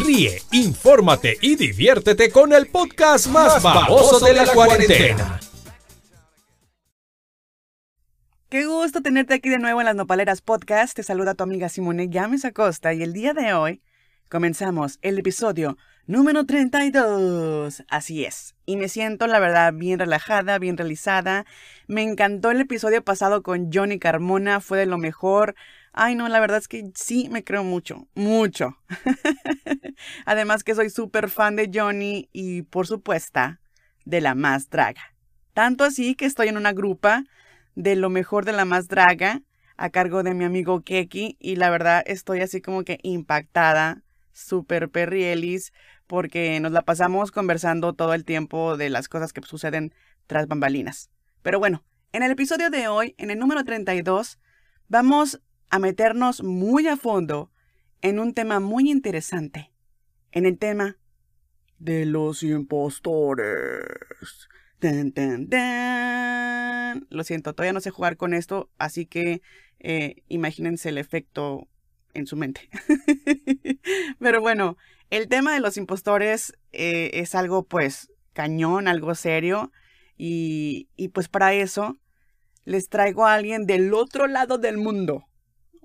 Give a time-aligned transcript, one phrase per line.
[0.00, 5.40] Ríe, infórmate y diviértete con el podcast más, famoso de la, cuarentena.
[8.48, 10.94] Qué gusto tenerte aquí de nuevo en las Nopaleras Podcast.
[10.94, 13.82] Te saluda tu amiga Simone Llames Acosta y el día de hoy
[14.28, 17.84] comenzamos el episodio número 32.
[17.88, 18.54] Así es.
[18.66, 21.44] Y me siento, la verdad, bien relajada, bien realizada.
[21.86, 25.54] Me encantó el episodio pasado con Johnny Carmona, fue de lo mejor.
[26.00, 28.76] Ay, no, la verdad es que sí me creo mucho, mucho.
[30.26, 33.40] Además que soy súper fan de Johnny y, por supuesto,
[34.04, 35.02] de la más draga.
[35.54, 37.24] Tanto así que estoy en una grupa
[37.74, 39.42] de lo mejor de la más draga
[39.76, 44.90] a cargo de mi amigo Keki y la verdad estoy así como que impactada, súper
[44.90, 45.72] perrielis,
[46.06, 49.92] porque nos la pasamos conversando todo el tiempo de las cosas que suceden
[50.28, 51.10] tras bambalinas.
[51.42, 54.38] Pero bueno, en el episodio de hoy, en el número 32,
[54.86, 57.50] vamos a meternos muy a fondo
[58.00, 59.72] en un tema muy interesante,
[60.32, 60.96] en el tema
[61.78, 63.84] de los impostores.
[67.10, 69.42] Lo siento, todavía no sé jugar con esto, así que
[69.80, 71.68] eh, imagínense el efecto
[72.14, 72.68] en su mente.
[74.18, 74.76] Pero bueno,
[75.10, 79.72] el tema de los impostores eh, es algo pues cañón, algo serio,
[80.16, 81.98] y, y pues para eso
[82.64, 85.27] les traigo a alguien del otro lado del mundo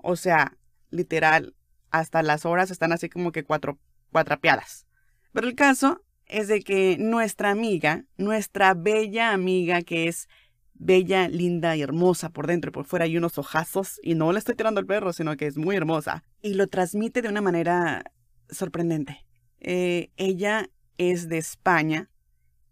[0.04, 0.56] o sea,
[0.90, 1.54] literal,
[1.90, 3.78] hasta las horas están así como que cuatro,
[4.12, 4.86] cuatrapeadas.
[5.32, 10.28] Pero el caso es de que nuestra amiga, nuestra bella amiga que es
[10.74, 14.38] bella, linda y hermosa por dentro y por fuera hay unos ojazos y no le
[14.38, 18.04] estoy tirando al perro, sino que es muy hermosa y lo transmite de una manera
[18.50, 19.24] sorprendente.
[19.60, 22.10] Eh, ella es de España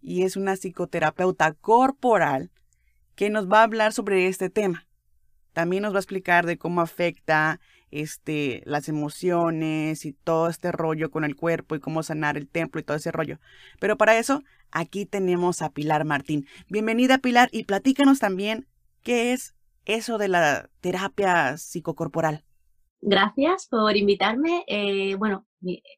[0.00, 2.50] y es una psicoterapeuta corporal
[3.14, 4.86] que nos va a hablar sobre este tema.
[5.52, 11.10] También nos va a explicar de cómo afecta este, las emociones y todo este rollo
[11.10, 13.38] con el cuerpo y cómo sanar el templo y todo ese rollo.
[13.78, 16.46] Pero para eso, aquí tenemos a Pilar Martín.
[16.68, 18.66] Bienvenida Pilar y platícanos también
[19.02, 19.54] qué es
[19.84, 22.44] eso de la terapia psicocorporal.
[23.00, 24.64] Gracias por invitarme.
[24.68, 25.46] Eh, bueno,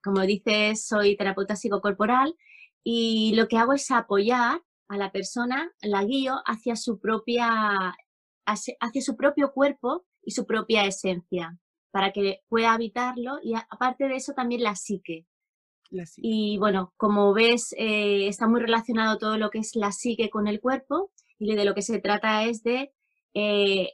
[0.02, 2.34] como dices, soy terapeuta psicocorporal
[2.82, 7.94] y lo que hago es apoyar a la persona, la guío hacia su propia
[8.46, 11.58] hacia su propio cuerpo y su propia esencia,
[11.90, 15.26] para que pueda habitarlo y aparte de eso también la psique.
[16.16, 20.48] Y bueno, como ves, eh, está muy relacionado todo lo que es la psique con
[20.48, 22.92] el cuerpo y de lo que se trata es de
[23.34, 23.90] eh,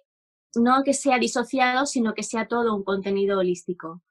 [0.54, 4.02] no que sea disociado, sino que sea todo un contenido holístico.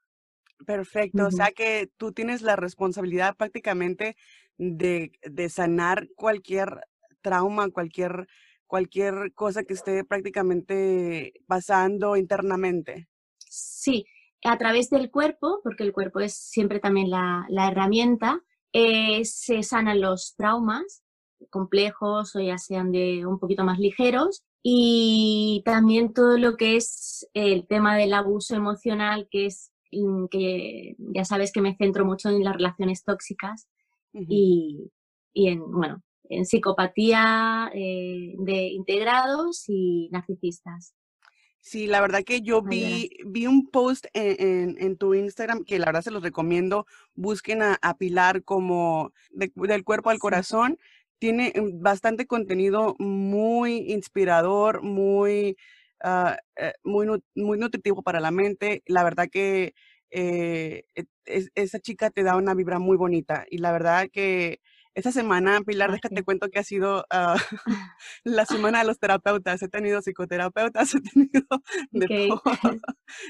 [0.66, 4.16] Perfecto, o sea que tú tienes la responsabilidad prácticamente
[4.58, 6.82] de, de sanar cualquier
[7.22, 8.28] trauma, cualquier
[8.70, 13.08] cualquier cosa que esté prácticamente pasando internamente.
[13.48, 14.06] Sí,
[14.44, 18.40] a través del cuerpo, porque el cuerpo es siempre también la, herramienta,
[18.72, 21.02] eh, se sanan los traumas
[21.50, 27.28] complejos o ya sean de un poquito más ligeros y también todo lo que es
[27.34, 32.28] el tema del abuso emocional, que es mm, que ya sabes que me centro mucho
[32.28, 33.68] en las relaciones tóxicas
[34.12, 34.92] y,
[35.32, 40.94] y en, bueno, en psicopatía eh, de integrados y narcisistas.
[41.62, 46.02] Sí, la verdad que yo vi, vi un post en, tu Instagram que la verdad
[46.02, 46.86] se los recomiendo.
[47.14, 50.78] Busquen a, Pilar como del cuerpo al corazón.
[51.18, 55.58] Tiene mm, bastante contenido muy inspirador, muy,
[56.02, 58.82] ah, eh, muy, muy nutritivo para la mente.
[58.86, 59.74] La verdad que
[60.10, 61.04] eh, e,
[61.54, 64.60] esa chica te da una vibra muy bonita y la verdad que
[64.94, 67.36] esta semana, Pilar, déjate cuento que ha sido ah,
[68.24, 69.62] la semana de los terapeutas.
[69.62, 71.46] He tenido psicoterapeutas, he tenido
[71.90, 72.42] de todo.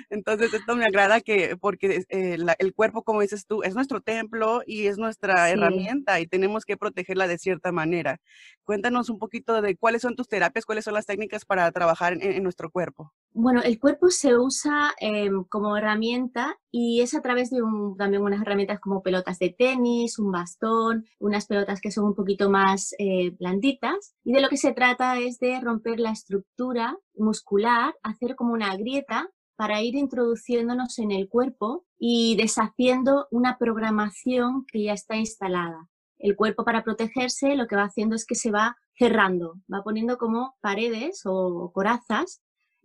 [0.08, 4.62] Entonces, esto me agrada que, porque eh, el cuerpo, como dices tú, es nuestro templo
[4.66, 8.20] y es nuestra herramienta y tenemos que protegerla de cierta manera.
[8.64, 12.42] Cuéntanos un poquito de cuáles son tus terapias, cuáles son las técnicas para trabajar en,
[12.42, 13.12] nuestro cuerpo.
[13.32, 17.60] Bueno, el cuerpo se usa em, como herramienta y es a través de
[17.96, 22.50] también unas herramientas como pelotas de tenis, un bastón, unas pelotas que son un poquito
[22.50, 24.16] más eh, blanditas.
[24.24, 28.76] Y de lo que se trata es de romper la estructura muscular, hacer como una
[28.76, 35.88] grieta para ir introduciéndonos en el cuerpo y deshaciendo una programación que ya está instalada.
[36.18, 40.18] El cuerpo para protegerse lo que va haciendo es que se va cerrando, va poniendo
[40.18, 42.42] como paredes o corazas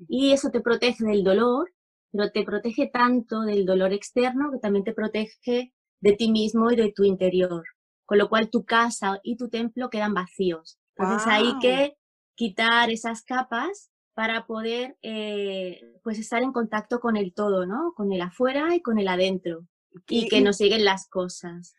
[0.08, 1.74] y eso te protege del dolor,
[2.12, 6.76] pero te protege tanto del dolor externo que también te protege de ti mismo y
[6.76, 7.64] de tu interior
[8.06, 10.80] con lo cual tu casa y tu templo quedan vacíos.
[10.96, 11.98] Entonces hay que
[12.36, 17.94] quitar esas capas para poder eh, pues estar en contacto con el todo, ¿no?
[17.96, 19.68] Con el afuera y con el adentro.
[20.08, 21.76] y que nos lleguen las cosas.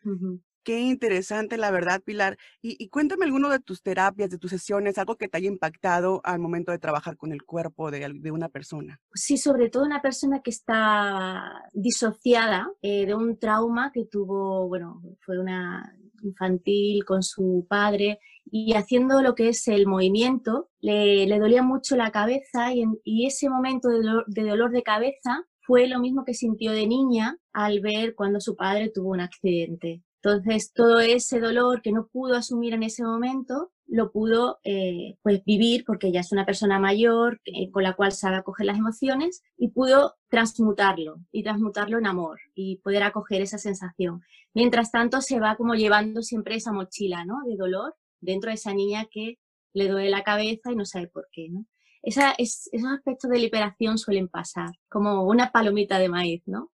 [0.67, 2.37] Qué interesante, la verdad, Pilar.
[2.61, 6.39] Y, cuéntame alguno de tus terapias, de tus sesiones, algo que te haya impactado al
[6.39, 8.99] momento de trabajar con el cuerpo de, una persona.
[9.13, 15.01] Sí, sobre todo una persona que está disociada eh, de un trauma que tuvo, bueno,
[15.21, 15.89] fue una
[16.21, 22.11] infantil con su padre y haciendo lo que es el movimiento, le, dolía mucho la
[22.11, 26.73] cabeza y, y ese momento de de dolor de cabeza fue lo mismo que sintió
[26.73, 30.01] de niña al ver cuando su padre tuvo un accidente.
[30.21, 35.43] Entonces, todo ese dolor que no pudo asumir en ese momento, lo pudo eh, pues
[35.45, 37.39] vivir porque ya es una persona mayor
[37.71, 42.77] con la cual sabe acoger las emociones y pudo transmutarlo y transmutarlo en amor y
[42.77, 44.21] poder acoger esa sensación.
[44.53, 47.37] Mientras tanto, se va como llevando siempre esa mochila ¿no?
[47.47, 49.39] de dolor dentro de esa niña que
[49.73, 51.47] le duele la cabeza y no sabe por qué.
[51.49, 51.65] ¿no?
[52.01, 56.71] Esa, es, esos aspectos de liberación suelen pasar, como una palomita de maíz, ¿no?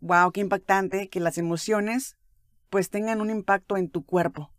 [0.00, 2.17] Wow, qué impactante que las emociones
[2.70, 4.50] pues tengan un impacto en tu cuerpo.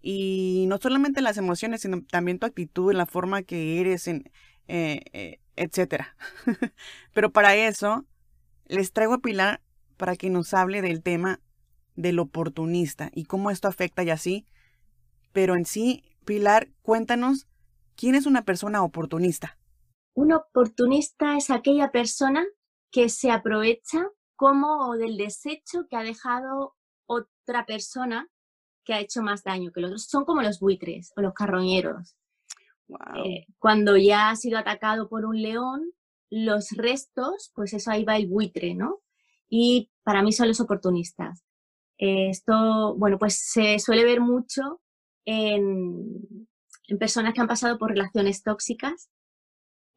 [0.00, 4.30] Y no solamente las emociones, sino también tu actitud, la forma que eres, en,
[4.68, 6.16] eh, eh, etcétera.
[7.12, 8.06] Pero para eso,
[8.66, 9.60] les traigo a Pilar
[9.96, 11.40] para que nos hable del tema
[11.96, 14.46] del oportunista y cómo esto afecta y así.
[15.32, 17.48] Pero en sí, Pilar, cuéntanos,
[17.96, 19.58] ¿quién es una persona oportunista?
[20.14, 22.44] Un oportunista es aquella persona
[22.90, 26.76] que se aprovecha como del desecho que ha dejado
[27.08, 28.28] otra persona
[28.84, 30.04] que ha hecho más daño que los otros.
[30.04, 32.16] Son como los buitres o los carroñeros.
[33.24, 35.92] Eh, cuando ya ha sido atacado por un león,
[36.30, 39.00] los restos, pues eso ahí va el buitre, ¿no?
[39.48, 41.44] Y para mí son los oportunistas.
[41.96, 44.80] esto, bueno, pues se suele ver mucho
[45.24, 46.46] en,
[46.86, 49.10] en personas que han pasado por relaciones tóxicas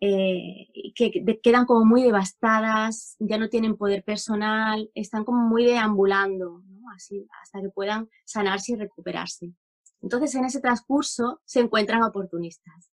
[0.02, 6.64] eh, que quedan como muy devastadas, ya no tienen poder personal, están como muy deambulando,
[6.94, 9.54] Así, hasta que puedan sanarse y recuperarse.
[10.02, 12.92] Entonces, en ese transcurso se encuentran oportunistas.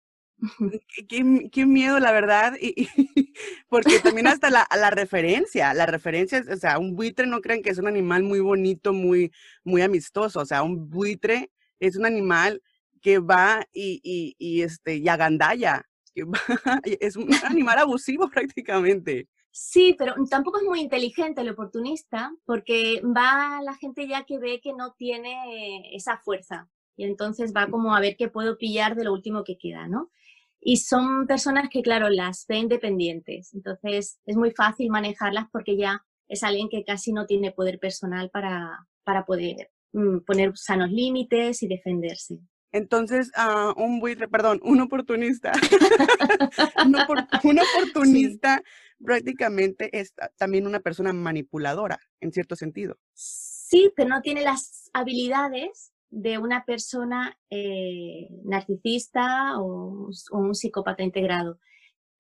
[1.08, 2.88] Qué, miedo, la verdad, y,
[3.70, 7.72] porque también hasta la, la, referencia, la referencia, o sea, un buitre no crean que
[7.72, 9.32] es un animal muy bonito, muy,
[9.64, 12.62] muy amistoso, o sea, un buitre es un animal
[13.02, 15.87] que va y, y, y este, y agandalla,
[17.00, 19.28] es un animal abusivo prácticamente.
[19.52, 24.62] Sí, pero tampoco es muy inteligente el oportunista porque va la gente ya que ve
[24.62, 29.06] que no tiene esa fuerza y entonces va como a ver qué puedo pillar de
[29.06, 30.12] lo último que queda, ¿no?
[30.60, 36.06] Y son personas que, claro, las ven dependientes, entonces es muy fácil manejarlas porque ya
[36.28, 41.64] es alguien que casi no tiene poder personal para, para poder mm, poner sanos límites
[41.64, 42.40] y defenderse.
[42.72, 45.54] Entonces, uh, un buitre, perdón, un oportunista,
[46.86, 46.96] un,
[47.60, 48.62] oportunista
[49.04, 52.98] prácticamente es también una persona manipuladora, en cierto sentido.
[53.14, 61.60] Sí, pero no tiene las habilidades de una persona eh, narcisista o, un psicópata integrado.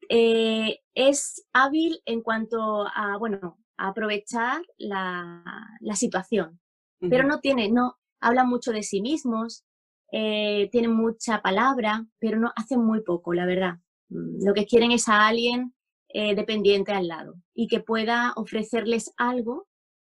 [0.09, 5.43] Eh, es hábil en cuanto a, bueno, a aprovechar la,
[5.81, 6.59] la situación,
[6.99, 9.66] pero no tiene, no, habla mucho de sí mismos,
[10.11, 13.75] eh, tienen mucha palabra, pero no hacen muy poco, la verdad.
[14.09, 15.73] Mm, lo que quieren es a alguien
[16.09, 19.67] eh, dependiente al lado y que pueda ofrecerles algo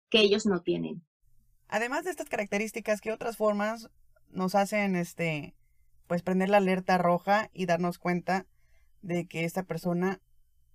[0.10, 1.06] que ellos no tienen.
[1.68, 3.90] Además de estas características, ¿qué otras formas
[4.30, 5.56] nos hacen este
[6.08, 8.46] pues prender la alerta roja y darnos cuenta
[9.02, 10.22] de que esta persona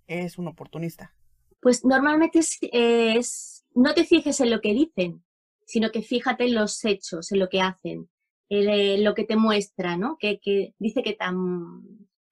[0.07, 1.15] es un oportunista?
[1.61, 5.23] Pues normalmente es no te fijes en lo que dicen,
[5.65, 8.09] sino que fíjate en los hechos, en lo que hacen.
[8.53, 10.17] Eh, lo que te muestra, ¿no?
[10.19, 10.41] Que,
[10.77, 11.83] dice que, tan,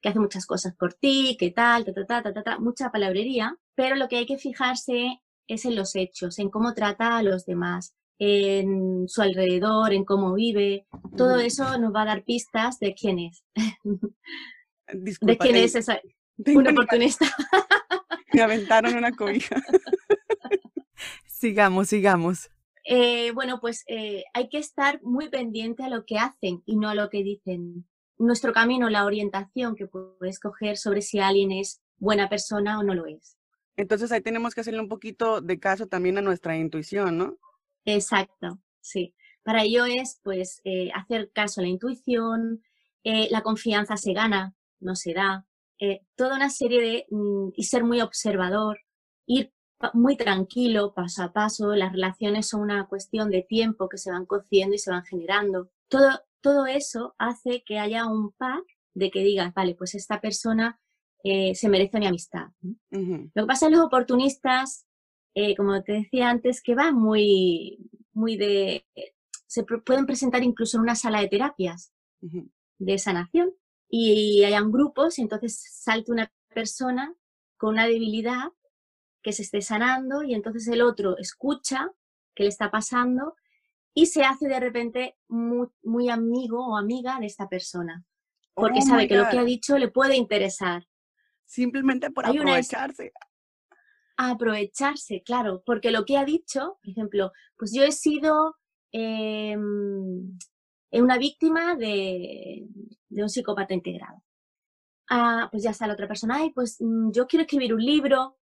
[0.01, 3.57] que hace muchas cosas por ti, que tal, ta, ta, ta, ta, ta, mucha palabrería,
[3.73, 7.45] pero lo que hay que fijarse es en los hechos, en cómo trata a los
[7.45, 10.85] demás, en su alrededor, en cómo vive.
[11.15, 13.45] Todo eso nos va a dar pistas de quién es.
[15.21, 16.01] de quién es esa,
[16.47, 17.27] un oportunista.
[18.33, 19.55] Me aventaron una cobija.
[21.25, 22.49] sigamos, sigamos.
[22.91, 26.89] Eh, bueno, pues eh, hay que estar muy pendiente a lo que hacen y no
[26.89, 27.87] a lo que dicen.
[28.17, 32.95] Nuestro camino, la orientación que puedes coger sobre si alguien es buena persona o no
[32.95, 33.37] lo es.
[33.77, 37.37] Entonces ahí tenemos que hacerle un poquito de caso también a nuestra intuición, ¿no?
[37.85, 39.13] Exacto, sí.
[39.43, 42.63] Para ello es pues eh, hacer caso a la intuición,
[43.03, 45.45] la confianza se gana, no se da,
[46.15, 48.79] toda una serie de, mm, y ser muy observador,
[49.25, 49.53] ir
[49.93, 54.25] muy tranquilo, paso a paso, las relaciones son una cuestión de tiempo que se van
[54.25, 55.69] cociendo y se van generando.
[55.87, 60.79] Todo, todo eso hace que haya un pack de que digas, vale, pues esta persona
[61.23, 62.47] eh, se merece mi amistad.
[62.91, 64.85] Lo que pasa es los oportunistas
[65.35, 68.85] eh, como te decía antes, que va muy, muy de...
[69.47, 71.91] Se pueden presentar incluso en una sala de terapias
[72.77, 73.53] de sanación
[73.89, 77.15] y hayan grupos y entonces salte una persona
[77.57, 78.51] con una debilidad
[79.29, 81.91] que se esté sanando y entonces el otro escucha
[82.33, 83.35] qué le está pasando
[83.93, 88.03] y se hace de repente muy, amigo o amiga de esta persona,
[88.55, 90.87] porque oh sabe que lo que ha dicho le puede interesar.
[91.45, 93.11] Simplemente por aprovecharse.
[94.17, 98.55] aprovecharse, claro, porque lo que ha dicho, por ejemplo, pues yo he sido
[98.91, 100.37] em,
[100.91, 102.65] una víctima de,
[103.09, 104.23] de un psicópata integrado.
[105.07, 108.38] Ah, pues ya está la otra persona, y pues mm, yo quiero escribir un libro,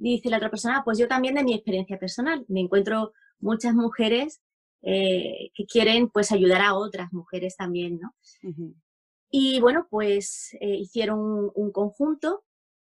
[0.00, 2.44] dice la otra persona, ah, pues yo también de mi experiencia personal.
[2.48, 4.40] Me encuentro muchas mujeres
[4.82, 8.14] eh, que quieren pues ayudar a otras mujeres también, ¿no?
[9.30, 12.44] Y bueno, pues eh, hicieron un, conjunto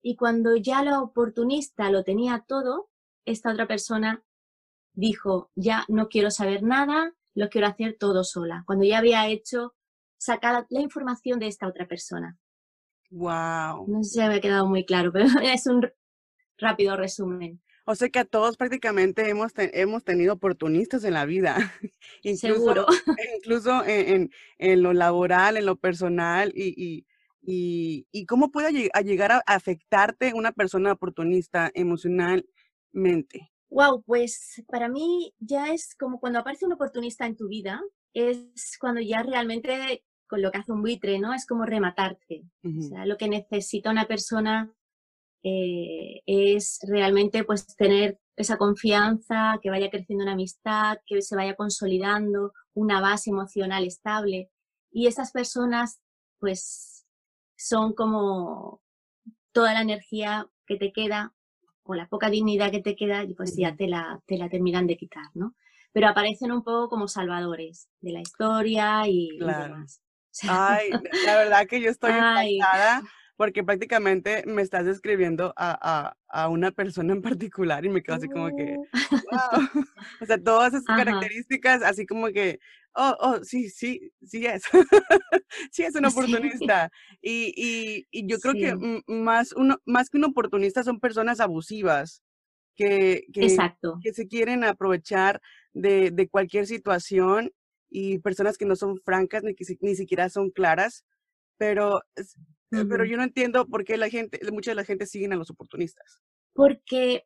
[0.02, 2.90] y cuando ya la oportunista lo tenía todo,
[3.24, 4.24] esta otra persona
[4.94, 8.64] dijo, ya no quiero saber nada, lo quiero hacer todo sola.
[8.66, 9.76] Cuando ya había hecho,
[10.18, 12.38] sacada la información de esta otra persona.
[13.12, 13.86] Wow.
[13.88, 15.88] No sé si me ha quedado muy claro, pero es un
[16.58, 17.62] rápido resumen.
[17.88, 21.56] O sea que a todos prácticamente hemos, hemos tenido oportunistas en la vida.
[22.24, 22.86] incluso, Seguro.
[23.38, 27.06] Incluso en, en, lo laboral, en lo personal y,
[27.44, 33.52] y, y, cómo puede llegar a afectarte una persona oportunista emocionalmente.
[33.70, 37.84] Wow, pues para mí ya es como cuando aparece un oportunista en tu vida,
[38.14, 41.34] es cuando ya realmente con lo que hace un buitre, ¿no?
[41.34, 42.44] Es como rematarte.
[42.64, 44.74] O sea, lo que necesita una persona
[45.48, 51.56] eh, es realmente pues tener esa confianza, que vaya creciendo una amistad, que se vaya
[51.56, 54.50] consolidando una base emocional estable.
[54.92, 56.02] Y esas personas
[56.40, 57.06] pues
[57.56, 58.82] son como
[59.52, 61.36] toda la energía que te queda
[61.84, 64.98] o la poca dignidad que te queda, pues ya te la, te la terminan de
[64.98, 65.56] quitar, ¿no?
[65.94, 70.02] Pero aparecen un poco como salvadores de la historia y, demás.
[70.50, 70.90] Ay,
[71.24, 73.04] la verdad que yo estoy impactada
[73.38, 76.16] porque prácticamente me estás describiendo a,
[76.50, 79.84] una persona en particular y me quedo así como que, wow.
[80.22, 82.60] o sea, todas esas características, así como que,
[82.94, 84.64] oh, oh, sí, sí, sí es.
[85.72, 86.92] sí es un oportunista.
[87.22, 92.22] Y, yo creo que más, uno, más que un oportunista son personas abusivas.
[92.78, 93.56] Que, que,
[94.04, 97.54] que se quieren aprovechar de, de, cualquier situación
[97.90, 101.06] y personas que no son francas ni que ni siquiera son claras,
[101.58, 102.02] pero
[102.70, 105.50] pero yo no entiendo por qué la gente, mucha de la gente siguen a los
[105.50, 106.20] oportunistas.
[106.54, 107.26] Porque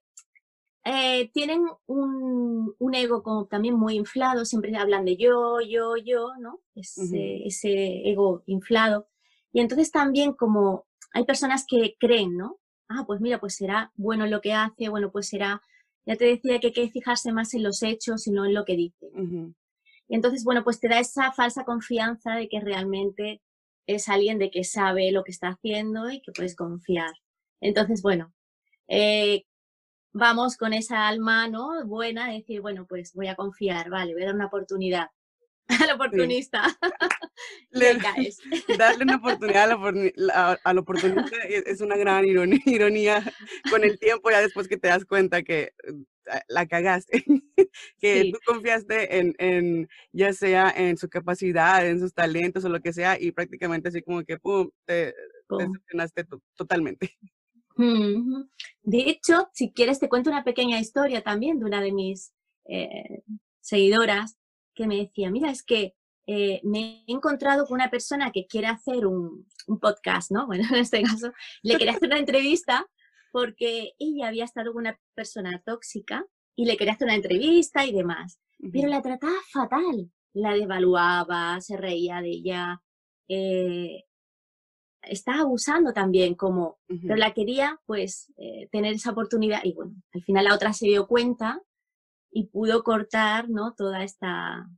[0.86, 6.31] eh, tienen un, un, ego como también muy inflado, siempre hablan de yo, yo, yo,
[6.39, 6.62] ¿no?
[6.75, 9.08] Ese, ese ego inflado.
[9.51, 12.60] Y entonces también como hay personas que creen, ¿no?
[12.88, 15.62] Ah, pues mira, pues será bueno lo que hace, bueno, pues será,
[16.05, 18.65] ya te decía que hay que fijarse más en los hechos y no en lo
[18.65, 19.12] que dice.
[20.08, 23.41] Y entonces, bueno, pues te da esa falsa confianza de que realmente
[23.96, 27.12] es alguien de que sabe lo que está haciendo y que puedes confiar.
[27.60, 28.34] Entonces, bueno,
[28.88, 29.46] eh,
[30.13, 31.86] vamos con esa alma ¿no?
[31.88, 35.08] buena, de decir, bueno, pues voy a confiar, vale, voy a dar una oportunidad
[35.84, 36.63] al oportunista.
[37.72, 38.39] Le, caes.
[38.79, 39.72] Darle una oportunidad
[40.63, 43.34] al, oportunista es una gran ironía, ironía,
[43.69, 45.74] con el tiempo, ya después que te das cuenta que
[46.48, 47.24] la cagaste,
[48.00, 52.81] que tú confiaste en, en, ya sea en su capacidad, en sus talentos o lo
[52.81, 55.15] que sea, y prácticamente así como que, pum, te,
[55.50, 57.17] decepcionaste totalmente.
[58.84, 62.34] De hecho, si quieres te cuento una pequeña historia también de una de mis
[62.65, 63.24] eh,
[63.62, 64.38] seguidoras
[64.75, 65.96] que me decía, mira, es que
[66.31, 70.45] eh, me he encontrado con una persona que quiere hacer un, un, podcast, ¿no?
[70.48, 71.33] Bueno, en este caso,
[71.63, 72.86] le quería hacer una entrevista
[73.31, 76.24] porque ella había estado con una persona tóxica
[76.55, 78.39] y le quería hacer una entrevista y demás,
[78.71, 82.83] pero la trataba fatal, la devaluaba, se reía de ella,
[83.27, 84.03] eh,
[85.01, 90.24] estaba abusando también como, pero la quería pues eh, tener esa oportunidad y bueno, al
[90.24, 91.59] final la otra se dio cuenta
[92.31, 93.74] y pudo cortar, ¿no?
[93.74, 94.69] Toda esta,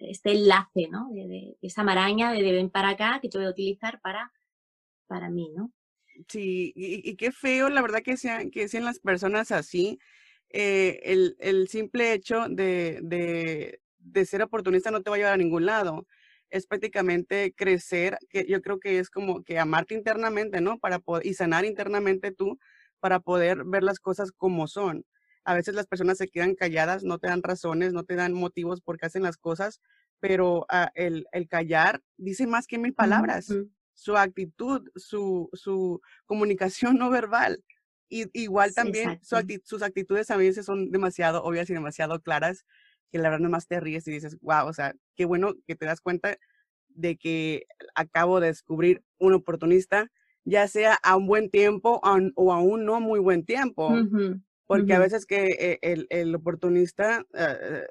[0.00, 1.08] este enlace, ¿no?
[1.12, 4.32] De, esa maraña de, de ven para acá que yo voy a utilizar para,
[5.06, 5.72] para mí, ¿no?
[6.28, 9.98] Sí, y, qué feo, la verdad, que sean, que sean las personas así.
[10.50, 15.34] Eh, el, el, simple hecho de, de, de, ser oportunista no te va a llevar
[15.34, 16.06] a ningún lado.
[16.50, 20.78] Es prácticamente crecer, que yo creo que es como que amarte internamente, ¿no?
[20.78, 22.58] Para poder, y sanar internamente tú
[23.00, 25.04] para poder ver las cosas como son.
[25.50, 28.80] A veces las personas se quedan calladas, no te dan razones, no te dan motivos
[28.80, 29.80] por qué hacen las cosas,
[30.20, 33.48] pero ah, el, el, callar dice más que mil palabras
[34.00, 37.64] su actitud, su, su comunicación no verbal.
[38.08, 42.64] Y, igual también sus actitudes a veces son demasiado obvias y demasiado claras,
[43.10, 45.86] que la verdad nomás te ríes y dices, wow, o sea, qué bueno que te
[45.86, 46.36] das cuenta
[46.88, 47.64] de que
[47.96, 50.10] acabo de descubrir un oportunista,
[50.44, 53.92] ya sea a un buen tiempo o a un no muy buen tiempo.
[54.70, 57.84] Porque a veces que eh, el, el oportunista eh,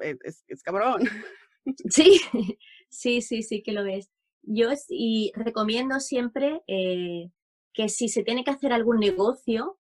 [0.00, 1.02] eh, es, es, cabrón.
[1.90, 2.18] Sí,
[2.88, 4.10] sí, sí, sí que lo es.
[4.40, 9.78] Yo y recomiendo siempre que si se tiene que hacer algún negocio,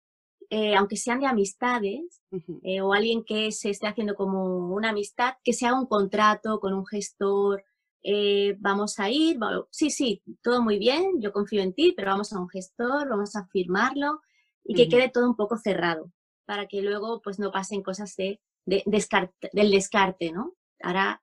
[0.51, 2.21] eh, aunque sean de amistades,
[2.65, 6.59] eh, o alguien que se esté haciendo como una amistad, que se haga un contrato
[6.59, 7.65] con un gestor,
[8.03, 9.39] eh, vamos a ir,
[9.71, 13.37] sí, sí, todo muy bien, yo confío en ti, pero vamos a un gestor, vamos
[13.37, 14.21] a firmarlo
[14.65, 16.13] y que quede todo un poco cerrado,
[16.45, 18.83] para que luego pues no pasen cosas de, de
[19.53, 20.55] del descarte, ¿no?
[20.83, 21.23] Ahora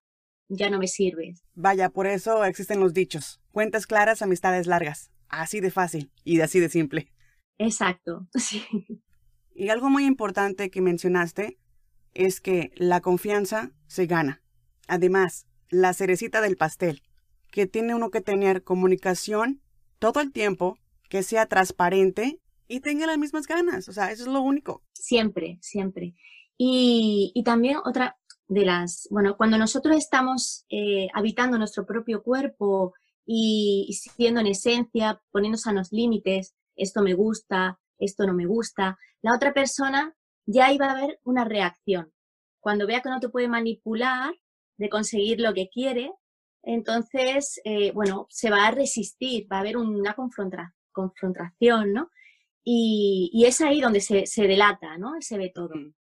[0.50, 1.44] ya no me sirves.
[1.54, 3.42] Vaya, por eso existen los dichos.
[3.52, 5.12] Cuentas claras, amistades largas.
[5.30, 7.12] Así de fácil y de así de simple.
[7.58, 8.64] Exacto, sí.
[9.54, 11.58] Y algo muy importante que mencionaste
[12.14, 14.42] es que la confianza se gana.
[14.88, 17.02] Además, la cerecita del pastel,
[17.52, 19.62] que tiene uno que tener comunicación
[20.00, 20.78] todo el tiempo,
[21.10, 23.88] que sea transparente y tenga las mismas ganas.
[23.90, 24.84] O sea, eso es lo único.
[24.94, 26.16] Siempre, siempre.
[26.58, 32.94] Y, y también otra de las, bueno, cuando nosotros estamos eh, habitando nuestro propio cuerpo,
[33.28, 38.98] y, siendo en esencia, poniéndose a los límites, esto me gusta, esto no me gusta,
[39.22, 42.14] la otra persona ya iba a haber una reacción.
[42.62, 44.34] Cuando vea que no te puede manipular
[44.78, 46.12] de conseguir lo que quiere,
[46.64, 50.16] entonces, eh, bueno, se va a resistir, va a haber una
[50.92, 52.10] confrontación, ¿no?
[52.70, 55.14] Y, es ahí donde se, se, delata, ¿no?
[55.22, 55.74] Se ve todo.
[55.74, 55.94] Mm.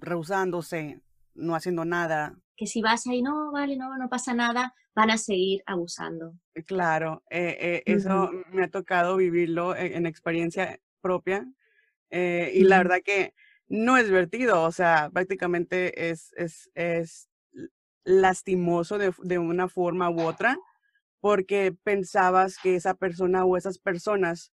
[0.00, 1.00] Rehusándose,
[1.34, 2.36] no haciendo nada.
[2.58, 6.34] Que si vas ahí, no, vale, no, no pasa nada, van a seguir abusando.
[6.54, 11.50] Eh, claro, eh, eh, eso me ha tocado vivirlo en, experiencia propia
[12.10, 13.32] y la verdad que
[13.68, 17.30] no es divertido, o sea, prácticamente es, es, es
[18.04, 20.58] lastimoso de, de, una forma u otra
[21.20, 24.52] porque pensabas que esa persona o esas personas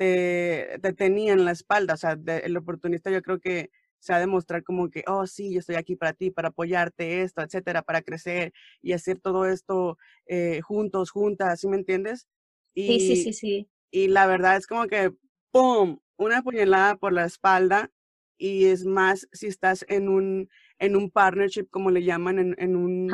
[0.00, 4.26] te, te tenían la espalda, o sea, el oportunista yo creo que se ha de
[4.26, 8.00] mostrar como que, oh, sí, yo estoy aquí para ti, para apoyarte, esto, etcétera, para
[8.00, 12.26] crecer y hacer todo esto eh, juntos, juntas, ¿sí me entiendes?
[12.72, 13.70] Y, sí, sí, sí, sí.
[13.90, 15.12] Y la verdad es como que,
[15.52, 17.90] ¡pum!, una puñalada por la espalda
[18.38, 22.76] y es más si estás en un, en un partnership, como le llaman, en, en
[22.76, 23.12] un,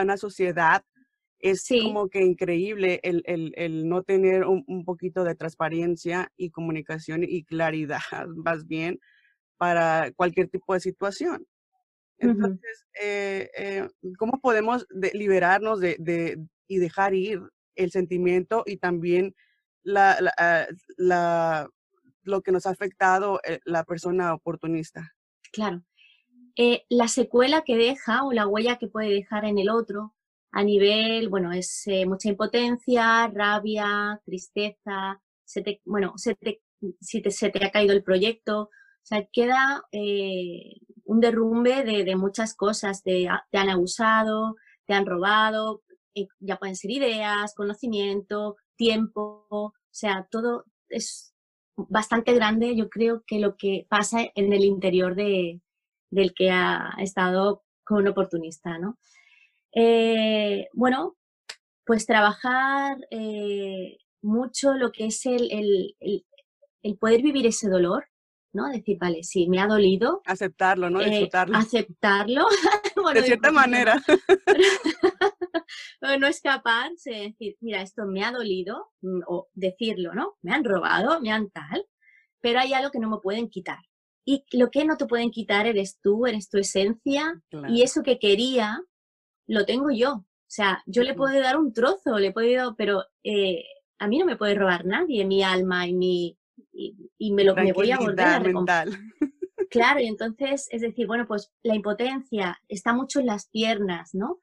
[0.00, 0.84] una sociedad,
[1.38, 6.50] es como que increíble el, el, el no tener un, un, poquito de transparencia y
[6.50, 8.00] comunicación y claridad,
[8.36, 8.98] más bien,
[9.56, 11.46] para cualquier tipo de situación.
[12.18, 17.42] Entonces, eh, eh, ¿cómo podemos liberarnos de, y dejar ir
[17.74, 19.34] el sentimiento y también
[19.82, 21.68] la, ah, la,
[22.22, 25.12] lo que nos ha afectado eh, la persona oportunista?
[25.52, 25.82] Claro.
[26.88, 30.15] la secuela que deja o la huella que puede dejar en el otro
[30.56, 36.62] a nivel, bueno, es mucha impotencia, rabia, tristeza, se te, bueno, se te,
[36.98, 38.70] si te, se te ha caído el proyecto, o
[39.02, 45.04] sea, queda eh, un derrumbe de, muchas cosas, de, ah, te han abusado, te han
[45.04, 45.82] robado,
[46.14, 51.34] eh, ya pueden ser ideas, conocimiento, tiempo, o sea, todo es
[51.76, 55.60] bastante grande, yo creo que lo que pasa en el interior de,
[56.10, 58.98] del que ha estado con un oportunista, ¿no?
[59.76, 61.16] Eh, bueno,
[61.84, 62.96] pues trabajar
[64.22, 65.94] mucho lo que es el,
[66.86, 68.06] el poder vivir ese dolor,
[68.52, 68.68] ¿no?
[68.68, 70.22] Decir, vale, sí, me ha dolido.
[70.24, 71.00] Aceptarlo, ¿no?
[71.00, 71.58] Eh, Disfrutarlo.
[71.58, 72.46] aceptarlo.
[73.14, 74.02] de cierta manera.
[76.20, 80.36] no escaparse, decir, mira, esto me ha dolido, mm, o decirlo, ¿no?
[80.42, 81.86] Me han robado, me han tal,
[82.40, 83.80] pero hay algo que no me pueden quitar.
[84.24, 88.18] Y lo que no te pueden quitar eres tú, eres tu esencia, y eso que
[88.18, 88.80] quería,
[89.46, 90.12] lo tengo yo.
[90.14, 93.64] O sea, yo le puedo dar un trozo, le puedo, pero eh,
[93.98, 96.38] a mí no me puede robar nadie mi alma y mi,
[96.72, 98.96] y, me lo me voy a volver a mental.
[99.70, 104.40] Claro, y entonces, es decir, bueno, pues la impotencia está mucho en las piernas, ¿no?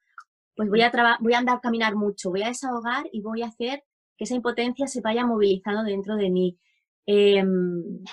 [0.56, 3.84] Pues voy a, voy a andar, caminar mucho, voy a desahogar y voy a hacer
[4.18, 6.60] que esa impotencia se vaya movilizando dentro de mí.
[7.06, 8.04] Em,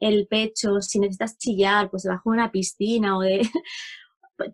[0.00, 3.42] el pecho, si necesitas chillar, pues debajo de una piscina o de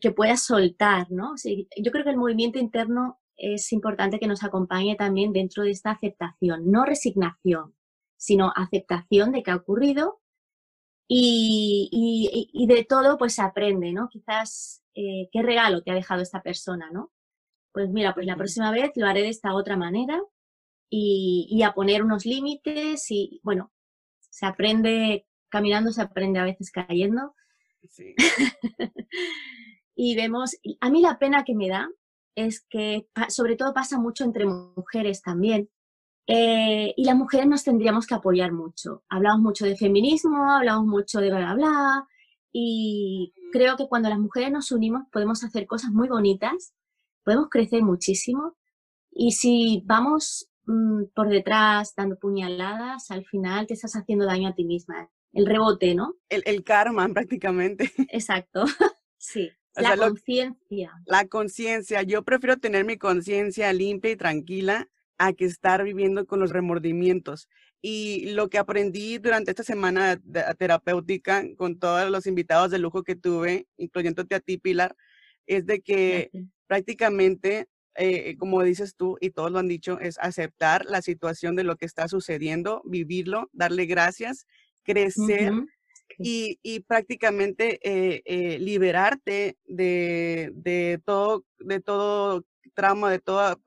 [0.00, 1.34] que puedas soltar, ¿no?
[1.44, 5.92] yo creo que el movimiento interno es importante que nos acompañe también dentro de esta
[5.92, 7.74] aceptación, no resignación,
[8.16, 10.20] sino aceptación de que ha ocurrido
[11.08, 14.08] y, de todo pues se aprende, ¿no?
[14.08, 17.10] Quizás eh, qué regalo te ha dejado esta persona, ¿no?
[17.72, 20.20] Pues mira, pues la próxima vez lo haré de esta otra manera
[20.90, 23.72] y, a poner unos límites y, bueno,
[24.28, 27.34] Se aprende caminando, se aprende a veces cayendo.
[27.88, 28.14] Sí.
[30.02, 31.86] y vemos, a mí la pena que me da
[32.34, 35.68] es que sobre todo pasa mucho entre mujeres también.
[36.26, 39.04] Eh, y las mujeres nos tendríamos que apoyar mucho.
[39.10, 42.08] Hablamos mucho de feminismo, hablamos mucho de bla, bla, bla.
[42.50, 46.72] Y creo que cuando las mujeres nos unimos podemos hacer cosas muy bonitas,
[47.22, 48.56] podemos crecer muchísimo.
[49.10, 54.54] Y si vamos mm, por detrás dando puñaladas, al final te estás haciendo daño a
[54.54, 55.10] ti misma.
[55.34, 56.14] El rebote, ¿no?
[56.30, 57.92] El, el karma, prácticamente.
[58.10, 58.64] Exacto.
[59.18, 60.92] sí la conciencia.
[61.06, 62.02] La conciencia.
[62.02, 64.88] Yo prefiero tener mi conciencia limpia y tranquila
[65.18, 67.48] a que estar viviendo con los remordimientos.
[67.82, 70.20] Y lo que aprendí durante esta semana
[70.58, 74.96] terapéutica con todos los invitados de lujo que tuve, incluyéndote a ti, Pilar,
[75.46, 76.30] es de que
[76.66, 81.64] prácticamente, eh, como dices tú y todos lo han dicho, es aceptar la situación de
[81.64, 84.46] lo que está sucediendo, vivirlo, darle gracias,
[84.82, 85.52] crecer
[86.18, 92.44] y, prácticamente eh, eh, liberarte de, todo, de todo
[92.74, 93.58] trauma, de toda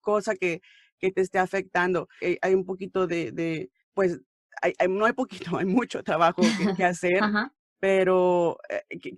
[0.00, 0.60] cosa que,
[1.00, 2.08] te esté afectando.
[2.20, 4.20] Eh, hay un poquito de, pues,
[4.60, 6.42] hay, no hay poquito, hay mucho trabajo
[6.76, 7.20] que, hacer,
[7.80, 8.58] pero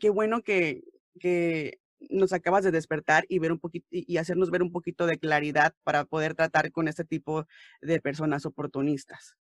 [0.01, 0.83] qué bueno que,
[1.21, 1.79] que
[2.11, 5.75] nos acabas de despertar y ver un poquito y hacernos ver un poquito de claridad
[5.85, 7.47] para poder tratar con este tipo
[7.81, 9.37] de personas oportunistas.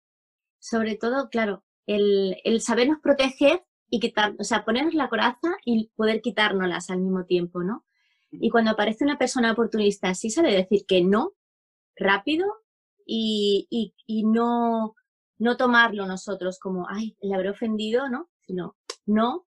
[0.58, 5.90] Sobre todo, claro, el, el sabernos proteger y quitar, o sea, ponernos la coraza y
[5.96, 7.84] poder quitárnoslas al mismo tiempo, ¿no?
[8.30, 11.32] Y cuando aparece una persona oportunista, sí sabe decir que no,
[11.96, 12.46] rápido,
[13.04, 14.94] y, y, y no,
[15.38, 18.30] no tomarlo nosotros como, ay, le habré ofendido, ¿no?
[18.46, 19.46] Sino, no,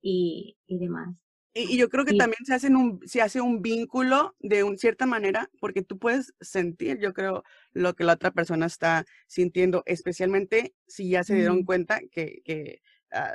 [0.00, 1.14] y, y demás.
[1.56, 5.06] Y, yo creo que también se, hacen un, se hace un vínculo de un, cierta
[5.06, 10.74] manera, porque tú puedes sentir, yo creo, lo que la otra persona está sintiendo, especialmente
[10.88, 13.30] si ya se dieron cuenta que, que ah,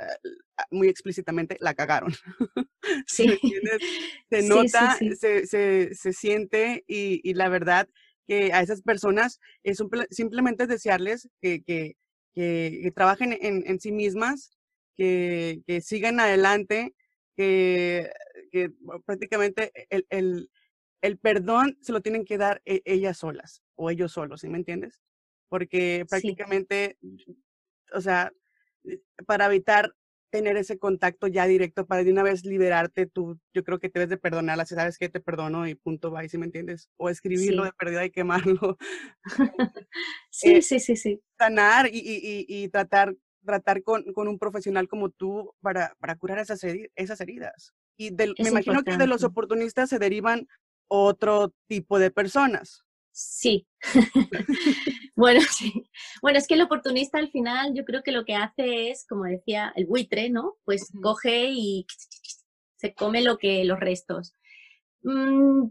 [0.58, 2.12] ah, muy explícitamente la cagaron.
[3.06, 3.38] Sí.
[4.30, 7.88] se nota, Se, se, se, siente y, y, la verdad
[8.26, 11.96] que a esas personas es simplemente desearles que, que,
[12.34, 14.56] que, trabajen en, en, sí mismas,
[14.96, 16.94] que, que sigan adelante
[17.40, 18.12] que,
[18.52, 18.70] que
[19.06, 20.50] prácticamente el, el,
[21.00, 24.58] el, perdón se lo tienen que dar e, ellas solas o ellos solos, ¿sí me
[24.58, 25.00] entiendes?
[25.48, 26.98] Porque prácticamente,
[27.94, 28.30] o sea,
[28.84, 29.94] eh, para evitar
[30.28, 34.00] tener ese contacto ya directo, para de una vez liberarte, tú, yo creo que te
[34.00, 36.90] debes de perdonarla, si sabes que te perdono y punto, va, ¿sí me entiendes?
[36.98, 38.76] O escribirlo de pérdida y quemarlo.
[40.30, 41.22] sí, eh, sí, sí, sí.
[41.38, 46.38] Sanar y, y, y tratar tratar con, con, un profesional como tú para, para curar
[46.38, 46.60] esas,
[46.94, 47.74] esas heridas.
[47.96, 50.48] Y me imagino que de los oportunistas se derivan
[50.88, 52.84] otro tipo de personas.
[53.12, 53.66] Sí.
[55.16, 55.84] bueno, sí.
[56.22, 59.24] Bueno, es que el oportunista al final yo creo que lo que hace es, como
[59.24, 60.56] decía, el buitre, ¿no?
[60.64, 61.86] Pues coge y
[62.76, 64.34] se come lo que los restos.
[65.02, 65.68] Mm,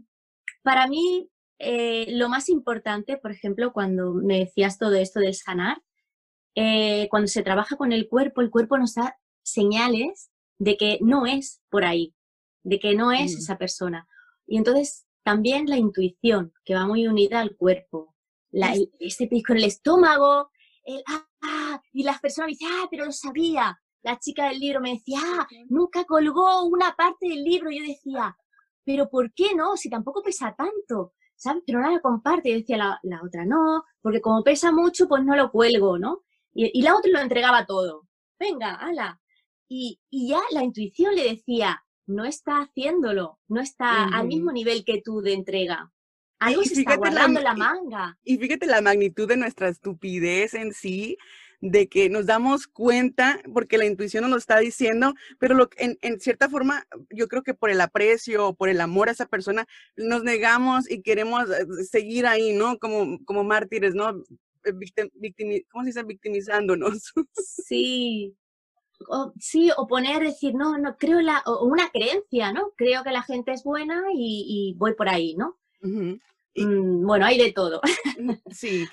[0.62, 1.28] para mí,
[1.58, 5.82] eh, lo más importante, por ejemplo, cuando me decías todo esto del sanar,
[6.62, 11.24] eh, cuando se trabaja con el cuerpo, el cuerpo nos da señales de que no
[11.24, 12.14] es por ahí,
[12.62, 13.38] de que no es mm.
[13.38, 14.06] esa persona.
[14.46, 18.14] Y entonces también la intuición, que va muy unida al cuerpo,
[18.50, 20.50] la, este en el estómago,
[20.84, 23.80] el ah, ah, y las personas me dicen, ah, pero lo sabía.
[24.02, 27.70] La chica del libro me decía, ah, nunca colgó una parte del libro.
[27.70, 28.36] Yo decía,
[28.84, 29.78] pero ¿por qué no?
[29.78, 31.62] Si tampoco pesa tanto, ¿sabes?
[31.66, 32.50] Pero no la comparte.
[32.50, 36.24] Y decía la, la otra, no, porque como pesa mucho, pues no lo cuelgo, ¿no?
[36.52, 38.06] Y, la otra lo entregaba todo.
[38.38, 39.20] Venga, ala.
[39.68, 44.84] Y, y, ya la intuición le decía, no está haciéndolo, no está al mismo nivel
[44.84, 45.92] que tú de entrega.
[46.40, 48.18] Algo se está guardando la, la manga.
[48.24, 51.18] Y, fíjate la magnitud de nuestra estupidez en sí,
[51.60, 55.98] de que nos damos cuenta, porque la intuición nos lo está diciendo, pero lo, en,
[56.00, 59.26] en, cierta forma, yo creo que por el aprecio o por el amor a esa
[59.26, 62.78] persona, nos negamos y queremos eh, seguir ahí, ¿no?
[62.78, 64.24] Como, como mártires, ¿no?
[64.64, 66.02] Eh, victim, ¿cómo se dice?
[66.02, 67.12] Victimizándonos.
[67.66, 68.36] Sí.
[69.08, 72.72] O, sí, o poner, decir, no, no, creo la, o una creencia, ¿no?
[72.76, 75.58] Creo que la gente es buena y, voy por ahí, ¿no?
[75.80, 77.80] Mm, bueno, hay de todo.
[78.52, 78.86] Sí.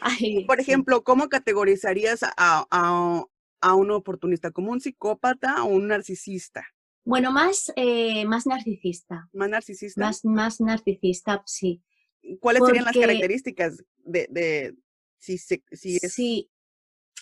[0.48, 3.26] por ejemplo, ¿cómo categorizarías a, a,
[3.60, 4.52] a, un oportunista?
[4.52, 6.66] ¿Como un psicópata o un narcisista?
[7.04, 9.30] Bueno, más, eh, más narcisista.
[9.34, 10.02] ¿Más narcisista?
[10.02, 11.82] Más, más narcisista, sí.
[12.40, 14.76] ¿Cuáles serían las características de, de,
[15.18, 16.50] si, Sí,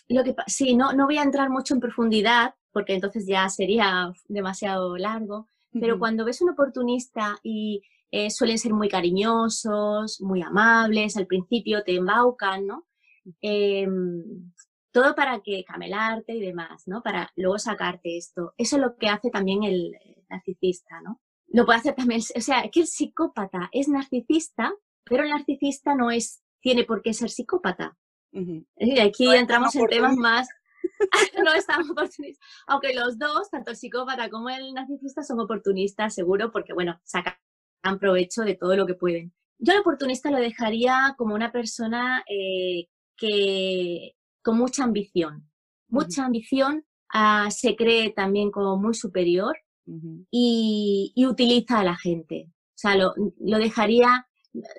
[0.08, 4.12] lo que, sí no, no voy a entrar mucho en profundidad porque entonces ya sería
[4.28, 7.82] demasiado largo, pero cuando ves un oportunista y
[8.12, 12.86] eh, suelen ser muy cariñosos, muy amables, al principio te embaucan, ¿no?
[13.42, 14.52] Em,
[14.92, 17.02] todo para que camelarte y demás, ¿no?
[17.02, 18.54] Para luego sacarte esto.
[18.58, 19.92] Eso es lo que hace también el
[20.30, 21.22] narcisista, ¿no?
[21.48, 26.12] Lo puede hacer también, o sea, que el psicópata es narcisista, pero el narcisista no
[26.12, 27.96] es, tiene por qué ser psicópata.
[28.32, 30.48] Y aquí entramos en temas más,
[31.46, 32.44] no estamos oportunistas.
[32.66, 37.36] Aunque los dos, tanto el psicópata como el narcisista, son oportunistas, seguro, porque, bueno, sacan
[38.00, 39.32] provecho de todo lo que pueden.
[39.60, 45.48] Yo al oportunista lo dejaría como una persona eh, que con mucha ambición,
[45.88, 49.56] mucha ambición, ah, se cree también como muy superior
[50.32, 52.48] y, utiliza a la gente.
[52.50, 53.14] O sea, lo,
[53.60, 54.28] dejaría,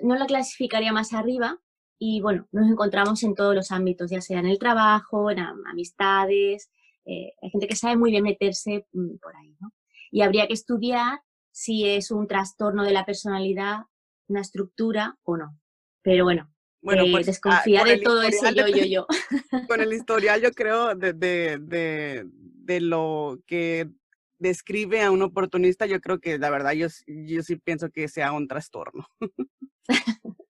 [0.03, 1.61] no lo clasificaría más arriba
[1.99, 6.69] y bueno, nos encontramos en todos los ámbitos, ya sea en el trabajo, en amistades,
[7.05, 9.73] eh, hay gente que sabe muy bien meterse mm, por ahí, ¿no?
[10.11, 13.83] Y habría que estudiar si es un trastorno de la personalidad,
[14.27, 15.57] una estructura o no.
[16.03, 19.07] Pero bueno, bueno, eh, pues, ah, desconfía de todo ese yo, yo, yo.
[19.69, 23.89] Con el historial, yo creo, de, de, de, de, lo que
[24.37, 28.33] describe a un oportunista, yo creo que la verdad yo, yo sí pienso que sea
[28.33, 29.07] un trastorno.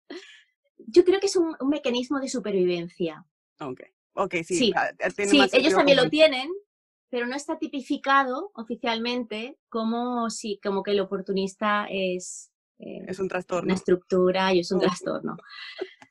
[0.87, 3.25] yo creo que es un, mecanismo de supervivencia.
[3.59, 3.81] Ok,
[4.13, 4.55] ok, sí.
[4.55, 6.49] Sí, ah, sí ellos también lo tienen,
[7.09, 12.51] pero no está tipificado oficialmente como, si, como que el oportunista es...
[12.79, 13.65] Eh, es un trastorno.
[13.65, 15.35] Una estructura y es un trastorno.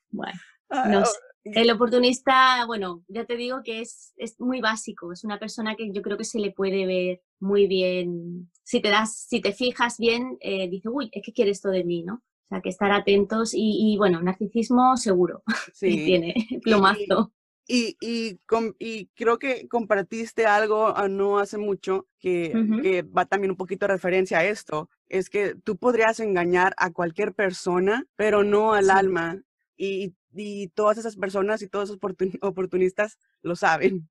[0.09, 1.05] Bueno, ah, no oh,
[1.43, 5.91] El oportunista, bueno, ya te digo que es, es muy básico, es una persona que
[5.91, 8.51] yo creo que se le puede ver muy bien.
[8.63, 11.83] Si te das, si te fijas bien, eh, dice, uy, es que quiere esto de
[11.83, 12.21] mí, ¿no?
[12.47, 15.43] O sea, que estar atentos y, bueno, narcisismo seguro.
[15.73, 16.05] Sí.
[16.05, 16.33] tiene
[16.63, 17.33] plomazo.
[17.67, 18.39] Y, y,
[18.79, 23.85] y, creo que compartiste algo ah, no hace mucho que, que, va también un poquito
[23.85, 28.89] a referencia a esto, es que tú podrías engañar a cualquier persona, pero no al
[28.89, 29.41] alma.
[29.75, 31.99] Y, y, todas esas personas y todos esos
[32.41, 34.07] oportunistas lo saben.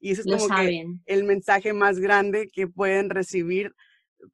[0.00, 3.74] Y ese es como que el mensaje más grande que pueden recibir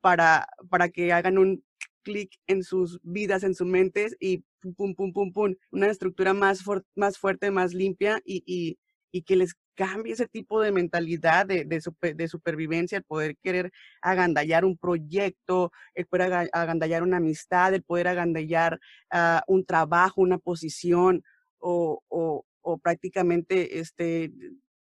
[0.01, 1.65] para, para que hagan un
[2.05, 6.33] clic en sus vidas, en sus mentes y pum, pum, pum, pum, pum, una estructura
[6.35, 6.63] más,
[6.95, 8.79] más fuerte, más limpia y, y,
[9.11, 11.81] y, que les cambie ese tipo de mentalidad de, de,
[12.15, 18.09] de, supervivencia, el poder querer agandallar un proyecto, el poder agandallar una amistad, el poder
[18.09, 18.79] agandallar
[19.13, 21.25] uh, un trabajo, una posición
[21.59, 24.33] o, o, prácticamente este,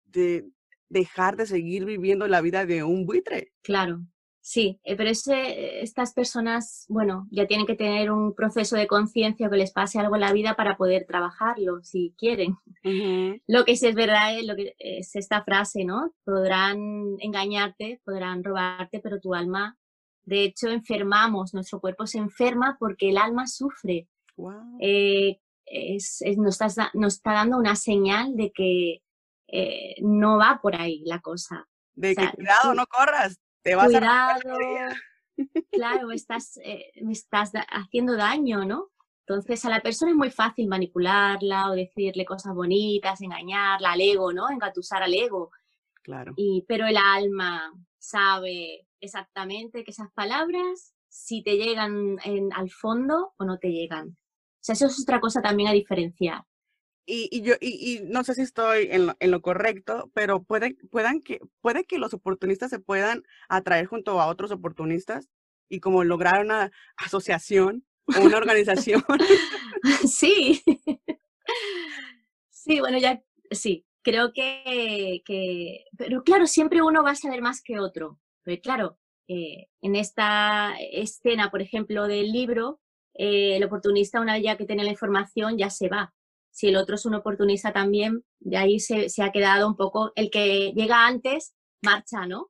[0.05, 0.45] de,
[0.89, 3.51] dejar de seguir viviendo la vida de un buitre.
[3.61, 4.05] Claro,
[4.47, 9.49] sí, eh, pero ese, estas personas, bueno, ya tienen que tener un proceso de conciencia
[9.49, 12.55] que les pase algo en la vida para poder trabajarlo, si quieren.
[13.45, 16.13] Lo que sí es verdad es, lo que, es esta frase, ¿no?
[16.23, 19.77] Podrán engañarte, podrán robarte, pero tu alma,
[20.23, 24.07] de hecho, enfermamos, nuestro cuerpo se enferma porque el alma sufre.
[24.79, 26.57] Eh, es, nos,
[26.93, 29.01] nos está dando una señal de que
[29.49, 31.67] eh, no va por ahí la cosa.
[31.95, 34.39] De que cuidado, no corras, te vas a
[35.71, 38.89] Claro, estás, eh, me estás haciendo daño, ¿no?
[39.27, 44.31] Entonces a la persona es muy fácil manipularla o decirle cosas bonitas, engañarla al ego,
[44.31, 44.49] ¿no?
[44.49, 45.51] Engatusar al ego.
[46.01, 46.33] Claro.
[46.37, 53.33] Y, pero el alma sabe exactamente que esas palabras, si te llegan en, al fondo
[53.37, 54.07] o no te llegan.
[54.09, 56.41] O sea, eso es otra cosa también a diferenciar.
[57.09, 61.21] Y, yo y, no sé si estoy en lo, en lo correcto, pero puede, puedan
[61.21, 65.29] que, puede que los oportunistas se puedan atraer junto a otros oportunistas
[65.69, 69.05] y como lograr una asociación o una organización.
[70.05, 70.61] sí.
[72.49, 77.61] sí, bueno, ya sí, creo que, que, pero claro, siempre uno va a saber más
[77.61, 78.19] que otro.
[78.43, 82.81] Pero claro, eh, en esta escena, por ejemplo, del libro,
[83.13, 86.13] eh, el oportunista, una vez ya que tiene la información, ya se va
[86.57, 90.31] si el otro es un oportunista también, de ahí se, ha quedado un poco, el
[90.31, 92.49] que llega antes, marcha, ¿no?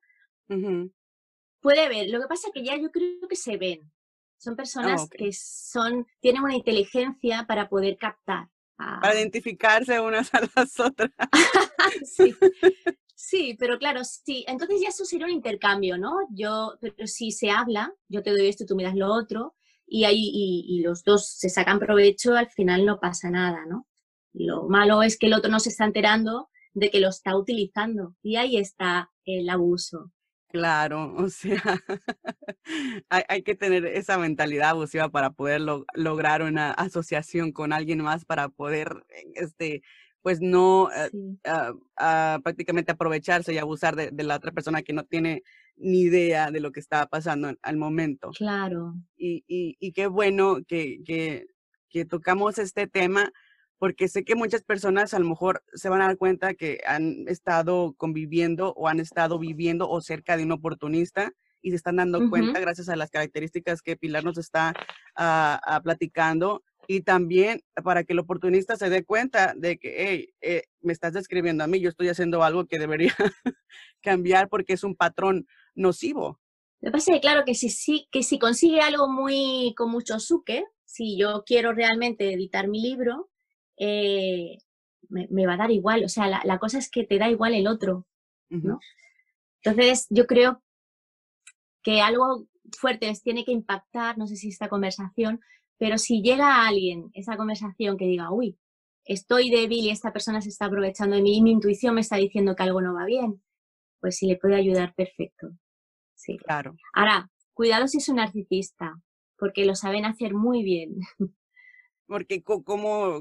[1.59, 3.91] Puede ver, lo que pasa es que ya yo creo que se ven.
[4.37, 8.47] Son personas ah, que son, tienen una inteligencia para poder captar.
[8.77, 11.11] Para identificarse unas a las otras.
[12.05, 12.33] sí.
[13.13, 14.45] sí, pero claro, sí.
[14.47, 16.15] Entonces ya eso sería un intercambio, ¿no?
[16.31, 19.53] Yo, pero si se habla, yo te doy esto, tú me das lo otro,
[19.85, 23.85] y, ahí, y los dos se sacan provecho, al final no pasa nada, ¿no?
[24.37, 28.15] Lo malo es que el otro no se está enterando de que lo está utilizando
[28.21, 30.11] y ahí está el abuso.
[30.49, 31.61] Claro, o sea,
[33.09, 35.61] hay, que tener esa mentalidad abusiva para poder
[35.93, 39.81] lograr una asociación con alguien más, para poder, este,
[40.21, 41.09] pues no eh,
[42.43, 45.43] prácticamente aprovecharse y abusar de, la otra persona que no tiene
[45.75, 48.31] ni idea de lo que está pasando al momento.
[48.37, 48.93] Claro.
[49.17, 51.47] Y, y, y qué bueno que, que,
[51.89, 53.33] que tocamos este tema
[53.79, 57.27] porque sé que muchas personas a lo mejor se van a dar cuenta que han
[57.27, 62.29] estado conviviendo o han estado viviendo o cerca de un oportunista y se están dando
[62.29, 64.73] cuenta gracias a las características que Pilar nos está
[65.15, 70.29] ah, ah, platicando y también para que el oportunista se dé cuenta de que, hey,
[70.41, 73.13] eh, me estás describiendo a mí, yo estoy haciendo algo que debería
[74.01, 76.39] cambiar porque es un patrón nocivo.
[76.79, 81.17] Me parece claro que si, sí, que si consigue algo muy con mucho suque, si
[81.17, 83.29] yo quiero realmente editar mi libro,
[83.77, 84.57] eh,
[85.09, 86.03] me, va a dar igual.
[86.03, 88.05] O sea, la, cosa es que te da igual el otro,
[88.49, 88.79] ¿no?
[89.63, 90.61] Entonces, yo creo
[91.83, 95.39] que algo fuerte les tiene que impactar, no sé si esta conversación,
[95.77, 98.57] pero si llega a alguien esa conversación que diga, uy,
[99.05, 102.17] estoy débil y esta persona se está aprovechando de mí y mi intuición me está
[102.17, 103.41] diciendo que algo no va bien,
[103.99, 105.51] pues si le puede ayudar, perfecto.
[106.15, 106.37] Sí.
[106.39, 106.75] Claro.
[106.93, 108.99] Ahora, cuidado si es un narcisista,
[109.37, 110.97] porque lo saben hacer muy bien.
[112.07, 113.17] Porque, ¿cómo?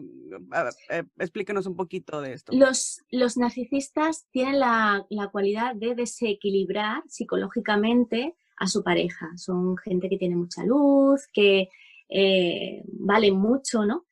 [0.91, 2.53] Eh, explíquenos un poquito de esto.
[2.55, 9.31] Los, los narcisistas tienen la, la, cualidad de desequilibrar psicológicamente a su pareja.
[9.37, 11.69] Son gente que tiene mucha luz, que
[12.09, 14.07] eh, vale mucho, ¿no?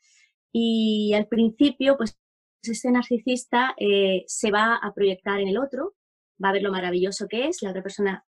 [0.52, 2.18] Y al principio, pues
[2.62, 5.94] este narcisista eh, se va a proyectar en el otro,
[6.42, 8.24] va a ver lo maravilloso que es, la otra persona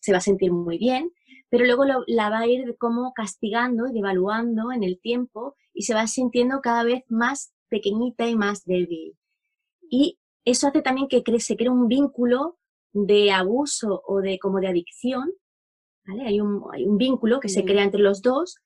[0.00, 1.12] se va a sentir muy bien,
[1.50, 5.94] pero luego la va a ir como castigando y devaluando en el tiempo y se
[5.94, 9.16] va sintiendo cada vez más pequeñita y más débil.
[9.90, 12.58] Y eso hace también que se cree un vínculo
[12.92, 15.32] de abuso o de como de adicción
[16.26, 18.56] hay un, hay un vínculo que se crea entre los dos,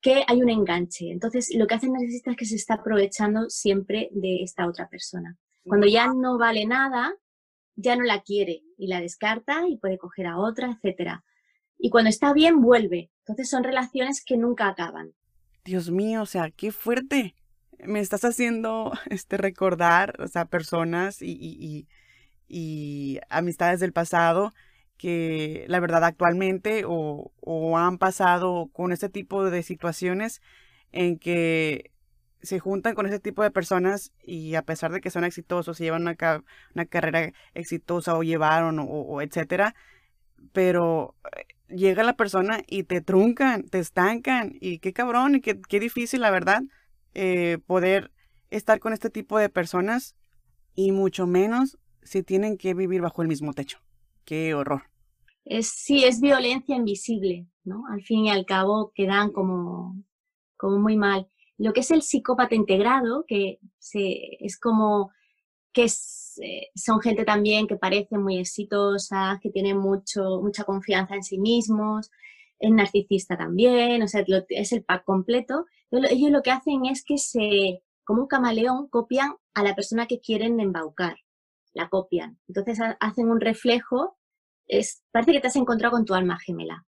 [0.00, 1.10] que hay un enganche.
[1.10, 4.88] Entonces, lo que hace el narcisista es que se está aprovechando siempre de esta otra
[4.88, 5.36] persona.
[5.64, 7.14] Cuando ya no vale nada,
[7.82, 11.24] ya no la quiere y la descarta y puede coger a otra, etcétera.
[11.78, 13.10] Y cuando está bien, vuelve.
[13.20, 15.12] Entonces son relaciones que nunca acaban.
[15.64, 17.34] Dios mío, o sea, qué fuerte.
[17.78, 21.88] Me estás haciendo este recordar, o sea, personas y, y,
[22.48, 24.52] y amistades del pasado
[25.02, 27.32] que la verdad actualmente o,
[27.76, 30.40] han pasado con este tipo de situaciones
[30.92, 31.90] en que
[32.42, 35.84] se juntan con ese tipo de personas y a pesar de que son exitosos, y
[35.84, 36.16] llevan una,
[36.74, 39.74] una carrera exitosa o llevaron o, etcétera,
[40.52, 45.60] pero eh, llega la persona y te truncan, te estancan y qué cabrón y qué,
[45.68, 46.62] qué difícil la verdad
[47.14, 48.10] eh, poder
[48.50, 50.16] estar con este tipo de personas
[50.74, 53.78] y mucho menos si tienen que vivir bajo el mismo techo.
[54.24, 54.92] Qué horror
[55.44, 57.84] es, sí, es violencia invisible, ¿no?
[57.90, 60.02] Al fin y al cabo quedan como,
[60.56, 61.28] como muy mal.
[61.58, 65.12] Lo que es el psicópata integrado, que se, es como
[65.72, 71.22] que eh, son gente también que parece muy exitosa, que tienen mucho, mucha confianza en
[71.22, 72.10] sí mismos,
[72.58, 75.66] es narcisista también, o sea, es el pack completo.
[75.90, 80.20] Ellos lo que hacen es que se, como un camaleón, copian a la persona que
[80.20, 81.16] quieren embaucar,
[81.74, 82.38] la copian.
[82.48, 84.16] Entonces hacen un reflejo
[84.66, 86.86] es, parece que te has encontrado con tu alma gemela.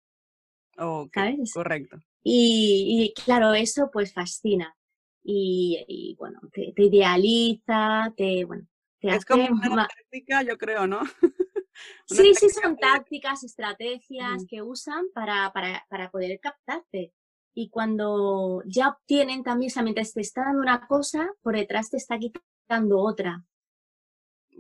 [1.13, 1.53] ¿Sabes?
[1.53, 1.97] Correcto.
[2.29, 4.75] Y, claro, eso pues fascina.
[5.23, 8.67] Y, bueno, te, idealiza, te, bueno,
[8.99, 11.01] te es como una táctica, yo creo, ¿no?
[12.05, 17.13] sí, sí, son tácticas, estrategias que usan para, para, para poder captarte.
[17.53, 21.97] Y cuando ya obtienen también, o mientras te está dando una cosa, por detrás te
[21.97, 23.45] está quitando otra.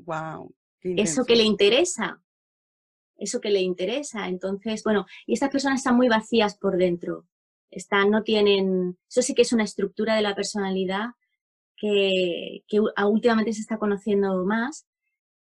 [0.05, 0.53] Wow.
[0.81, 2.21] Eso que le interesa
[3.19, 4.27] eso que le interesa.
[4.27, 7.25] Entonces, bueno, y estas personas están muy vacías por dentro.
[7.71, 11.11] Están, no tienen, eso sí que es una estructura de la personalidad
[11.75, 14.87] que, que últimamente se está conociendo más,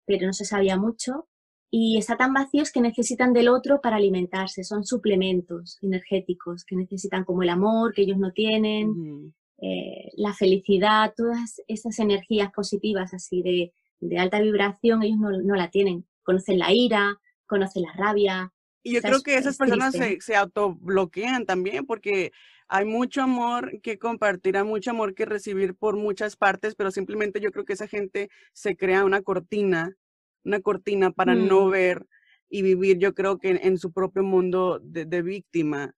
[0.06, 1.28] pero no se sabía mucho.
[1.72, 4.64] Y está tan vacíos que necesitan del otro para alimentarse.
[4.64, 11.12] Son suplementos energéticos que necesitan como el amor que ellos no tienen, eh, la felicidad,
[11.16, 16.06] todas esas energías positivas así de, de alta vibración, ellos no, no la tienen.
[16.22, 18.52] Conocen la ira, conoce la rabia.
[18.82, 22.32] Y yo creo que esas personas se, se autobloquean también porque
[22.68, 27.40] hay mucho amor que compartir, hay mucho amor que recibir por muchas partes, pero simplemente
[27.40, 29.96] yo creo que esa gente se crea una cortina,
[30.44, 31.70] una cortina para no mm.
[31.70, 32.06] ver
[32.48, 35.94] y vivir, yo creo que en, su propio mundo de, víctima,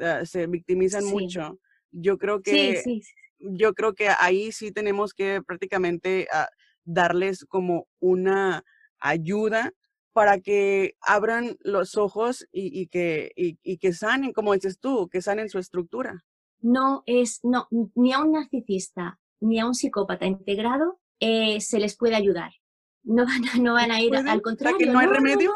[0.00, 1.60] ah, se victimizan mucho.
[1.92, 2.82] Yo creo que,
[3.38, 6.48] yo creo que ahí sí tenemos que prácticamente ah,
[6.84, 8.64] darles como una
[8.98, 9.72] ayuda
[10.16, 15.50] para que abran los ojos y, que, y, que sanen, como dices tú, que sanen
[15.50, 16.24] su estructura.
[16.58, 21.98] No es, no, ni a un narcisista ni a un psicópata integrado eh, se les
[21.98, 22.50] puede ayudar.
[23.02, 24.78] No van a, no van a ir al contrario.
[24.78, 25.52] que no hay remedio?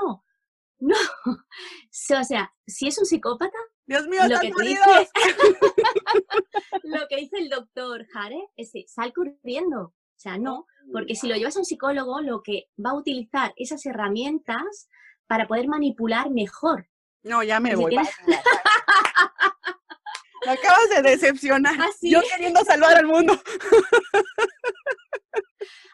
[0.79, 0.95] No,
[1.25, 1.37] no.
[2.21, 3.57] O sea, si es un psicópata,
[3.87, 5.09] Dios mío, lo que, dice,
[6.83, 9.95] lo que dice el doctor Jare es sal corriendo.
[10.21, 13.55] O sea, no, porque si lo llevas a un psicólogo, lo que va a utilizar
[13.57, 14.91] esas herramientas
[15.27, 16.87] para poder manipular mejor.
[17.23, 17.93] No, ya me voy.
[17.93, 18.15] tienes-.
[20.45, 21.75] Me acabas de decepcionar.
[21.79, 22.11] ¿Ah, sí?
[22.11, 23.33] Yo queriendo salvar al mundo.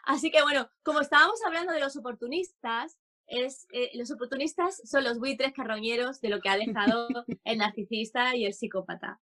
[0.03, 2.97] Así que bueno, como estábamos hablando de los oportunistas,
[3.27, 7.07] es, eh, los oportunistas son los buitres carroñeros de lo que ha dejado
[7.45, 9.21] el narcisista y el psicópata.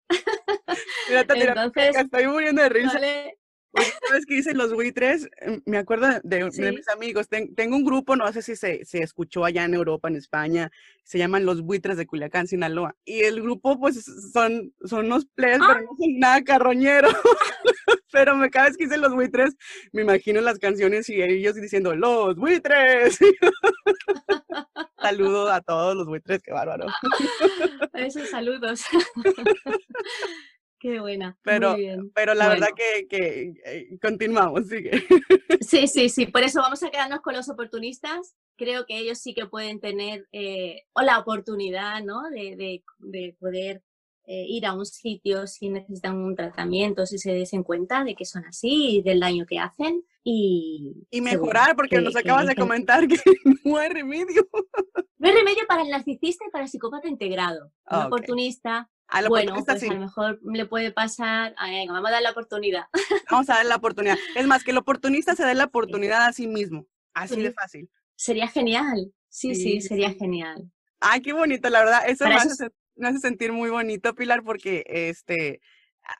[1.09, 2.99] Mira, Entonces, estoy muriendo de risa.
[4.07, 5.30] ¿Sabes qué dicen los buitres?
[5.38, 6.43] Em, Me acuerdo de,
[6.74, 7.30] mis amigos.
[7.30, 10.72] Ten- tengo un grupo, no sé si se, se escuchó allá en Europa, en España.
[11.03, 12.95] Se llaman los buitres de Culiacán, Sinaloa.
[13.05, 14.03] Y el grupo, pues,
[14.34, 15.28] son, son unos Ah.
[15.36, 17.13] pero no son nada carroñeros.
[18.11, 19.55] pero me cada vez que dicen los buitres,
[19.93, 23.17] me imagino las canciones y ellos diciendo, ¡Los buitres!
[25.01, 26.86] Saludo a todos los buitres, qué bárbaro.
[27.93, 28.84] Esos saludos.
[30.82, 31.38] Qué buena.
[31.43, 32.11] Pero- Muy bien.
[32.15, 35.03] Pero la verdad que, que eh, continuamos, sigue.
[35.61, 36.25] Sí, sí, sí.
[36.25, 38.36] Por eso vamos a quedarnos con los oportunistas.
[38.57, 42.23] Creo que ellos sí que pueden tener eh, o la oportunidad, ¿no?
[42.32, 43.84] De, de- de poder
[44.25, 48.25] eh, ir a un sitio si necesitan un tratamiento, si se desen cuenta de que
[48.25, 50.03] son así y del daño que hacen.
[50.23, 53.17] Y, mejorar, porque que- nos acabas de comentar que
[53.65, 54.47] no hay remedio.
[55.19, 57.71] No hay remedio para el narcisista y para el psicópata integrado.
[57.89, 59.88] Un oportunista, A bueno, pues sí.
[59.89, 62.86] a lo mejor le puede pasar, ay, vamos a dar la oportunidad.
[63.30, 64.18] Vamos a dar la oportunidad.
[64.36, 66.88] Es más, que el oportunista se dé la oportunidad a sí mismo.
[67.14, 67.89] Así de fácil.
[68.16, 69.12] Sería genial.
[69.28, 70.72] Sí, sí, Sí, sería genial.
[71.01, 72.03] Ay, qué bonito, la verdad.
[72.07, 75.59] Eso me hace, me sentir muy bonito, Pilar, porque este,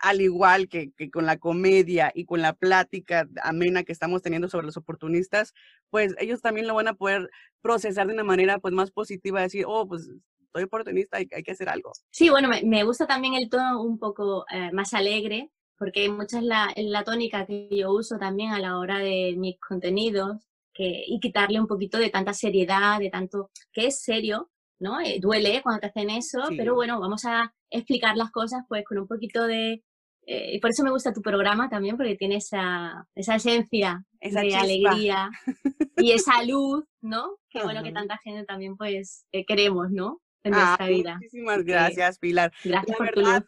[0.02, 4.50] al igual que, que con la comedia y con la plática amena que estamos teniendo
[4.50, 5.54] sobre los oportunistas,
[5.89, 7.30] pues ellos también lo van a poder
[7.62, 10.10] procesar de una manera pues más positiva, decir, oh, pues
[10.54, 11.91] soy oportunista, hay, hay que hacer algo.
[12.12, 16.38] Sí, bueno, me, me gusta también el tono un poco eh, más alegre, porque mucha
[16.39, 20.38] es la, la tónica que yo uso también a la hora de mis contenidos,
[20.74, 24.49] que, y quitarle un poquito de tanta seriedad, de tanto, que es serio,
[24.80, 24.99] ¿no?
[25.02, 26.56] Eh, duele cuando te hacen eso, Sí.
[26.58, 29.84] pero bueno, vamos a explicar las cosas pues con un poquito de...
[30.26, 34.41] eh, y por eso me gusta tu programa también, porque tiene esa, esa esencia Esa
[34.41, 34.62] de chispa.
[34.62, 35.30] alegría
[35.97, 37.38] y esa luz, ¿no?
[37.49, 40.20] Que bueno que tanta gente también pues eh, queremos, ¿no?
[40.44, 41.16] En Ah, nuestra vida.
[41.16, 42.52] Muchísimas gracias, Pilar.
[42.64, 43.46] Gracias La verdad.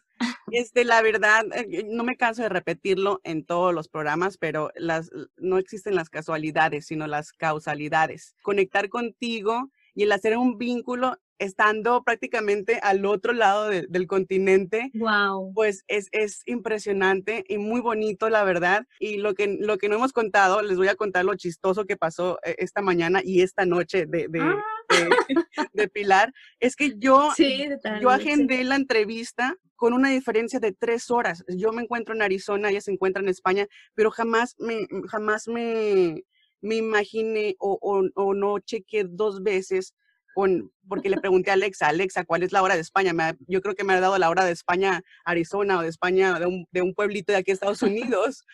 [0.52, 5.10] Este, la verdad, eh, no me canso de repetirlo en todos los programas, pero las,
[5.36, 8.36] no existen las casualidades, sino las causalidades.
[8.42, 14.90] Conectar contigo y el hacer un vínculo estando prácticamente al otro lado de- del continente,
[14.94, 15.52] Wow.
[15.52, 18.86] pues es, es impresionante y muy bonito, la verdad.
[19.00, 21.96] Y lo que, lo que no hemos contado, les voy a contar lo chistoso que
[21.96, 24.62] pasó eh, esta mañana y esta noche de, de, Ah.
[24.88, 25.16] De-
[25.72, 27.66] de Pilar, es que yo Sí,
[28.00, 31.44] yo agendé la entrevista con una diferencia de tres horas.
[31.48, 36.24] Yo me encuentro en Arizona, ella se encuentra en España, pero jamás me, jamás me,
[36.60, 39.94] me imaginé o, o- o no chequé dos veces
[40.34, 43.12] con, porque le pregunté a Alexa, Alexa, ¿cuál es la hora de España?
[43.12, 45.88] Me ha- yo creo que me ha dado la hora de España, Arizona, o de
[45.88, 47.82] España, de un, de un pueblito de aquí Estados
[48.18, 48.44] Unidos.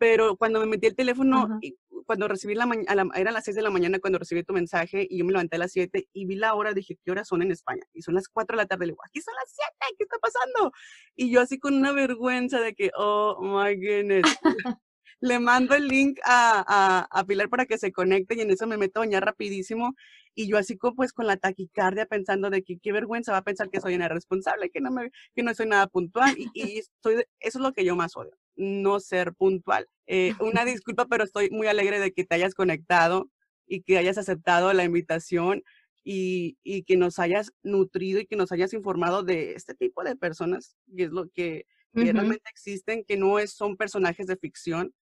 [0.00, 1.76] Pero cuando me metí el teléfono, y
[2.06, 5.18] cuando recibí la mañana, eran las 6 de la mañana cuando recibí tu mensaje y
[5.18, 7.52] yo me levanté a las 7 y vi la hora, dije, ¿qué horas son en
[7.52, 7.82] España?
[7.92, 10.16] Y son las 4 de la tarde, le digo, aquí son las 7, ¿qué está
[10.18, 10.72] pasando?
[11.16, 14.24] Y yo así con una vergüenza de que, oh my goodness.
[15.22, 18.66] le mando el link a, a, a Pilar para que se conecte y en eso
[18.66, 19.94] me meto a bañar rapidísimo
[20.34, 23.42] y yo así como pues con la taquicardia pensando de que qué vergüenza va a
[23.44, 26.76] pensar que soy una irresponsable, que no, me, que no soy nada puntual y, y
[27.04, 29.88] de- eso es lo que yo más odio, no ser puntual.
[30.06, 33.30] Eh, una disculpa, pero estoy muy alegre de que te hayas conectado
[33.66, 35.62] y que hayas aceptado la invitación
[36.02, 40.16] y, y que nos hayas nutrido y que nos hayas informado de este tipo de
[40.16, 44.94] personas, que es lo que, realmente existen, que no es, son personajes de ficción,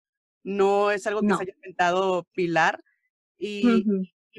[0.42, 1.36] no es algo que No.
[1.36, 2.82] se haya inventado Pilar.
[3.38, 3.84] Y,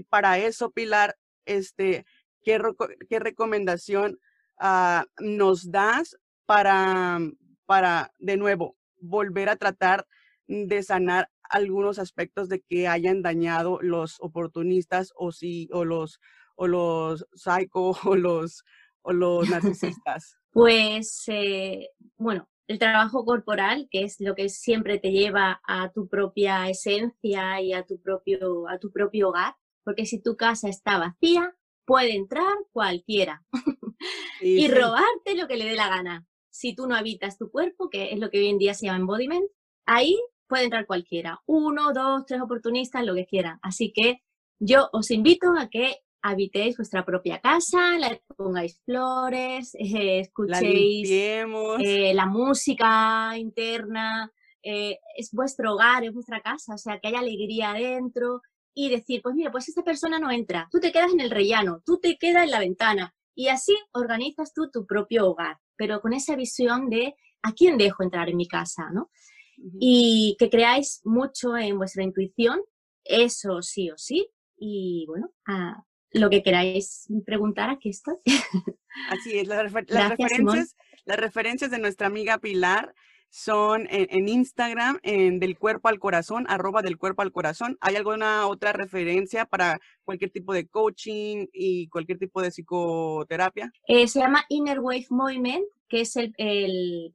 [0.10, 2.06] para eso, Pilar, este,
[2.44, 4.20] ¿qué, reco- qué recomendación
[4.58, 7.20] ah, nos das para,
[7.66, 10.06] para, de nuevo, volver a tratar
[10.48, 16.20] de sanar algunos aspectos de que hayan dañado los oportunistas o si, o los,
[16.56, 18.64] o los psycho o los,
[19.02, 20.38] o los narcisistas?
[20.52, 26.08] Pues, eh, bueno, el trabajo corporal, que es lo que siempre te lleva a tu
[26.08, 30.98] propia esencia y a tu propio, a tu propio hogar, porque si tu casa está
[31.00, 33.54] vacía, puede entrar cualquiera Sí,
[34.60, 34.68] y sí.
[34.68, 36.26] robarte lo que le dé la gana.
[36.60, 39.00] Si tú no habitas tu cuerpo, que es lo que hoy en día se llama
[39.00, 39.50] embodiment,
[39.86, 41.40] ahí puede entrar cualquiera.
[41.46, 43.60] Uno, dos, tres oportunistas, lo que quieran.
[43.62, 44.24] Así que
[44.60, 52.14] yo os invito a que habitéis vuestra propia casa, la pongáis flores, eh, escuchéis eh,
[52.14, 54.30] la, música interna,
[54.62, 58.42] eh, es vuestro hogar, es vuestra casa, o sea, que haya alegría adentro
[58.74, 61.82] y decir, pues mira, pues esta persona no entra, tú te quedas en el rellano,
[61.86, 66.12] tú te quedas en la ventana y así organizas tú tu propio hogar, pero con
[66.12, 69.10] esa visión de a quién dejo entrar en mi casa, ¿no?
[69.80, 72.60] Y que creáis mucho en vuestra intuición,
[73.06, 78.16] eso sí o sí, y bueno, a, lo que queráis preguntar, aquí estoy.
[79.10, 80.76] Así es, las, referencias,
[81.06, 82.94] las referencias de nuestra amiga Pilar
[83.30, 87.78] son en, Instagram, en Del Cuerpo al Corazón, arroba Del Cuerpo al Corazón.
[87.80, 93.72] ¿Hay alguna otra referencia para cualquier tipo de coaching y cualquier tipo de psicoterapia?
[93.88, 96.34] Eh, se llama Inner Wave Movement, que es el,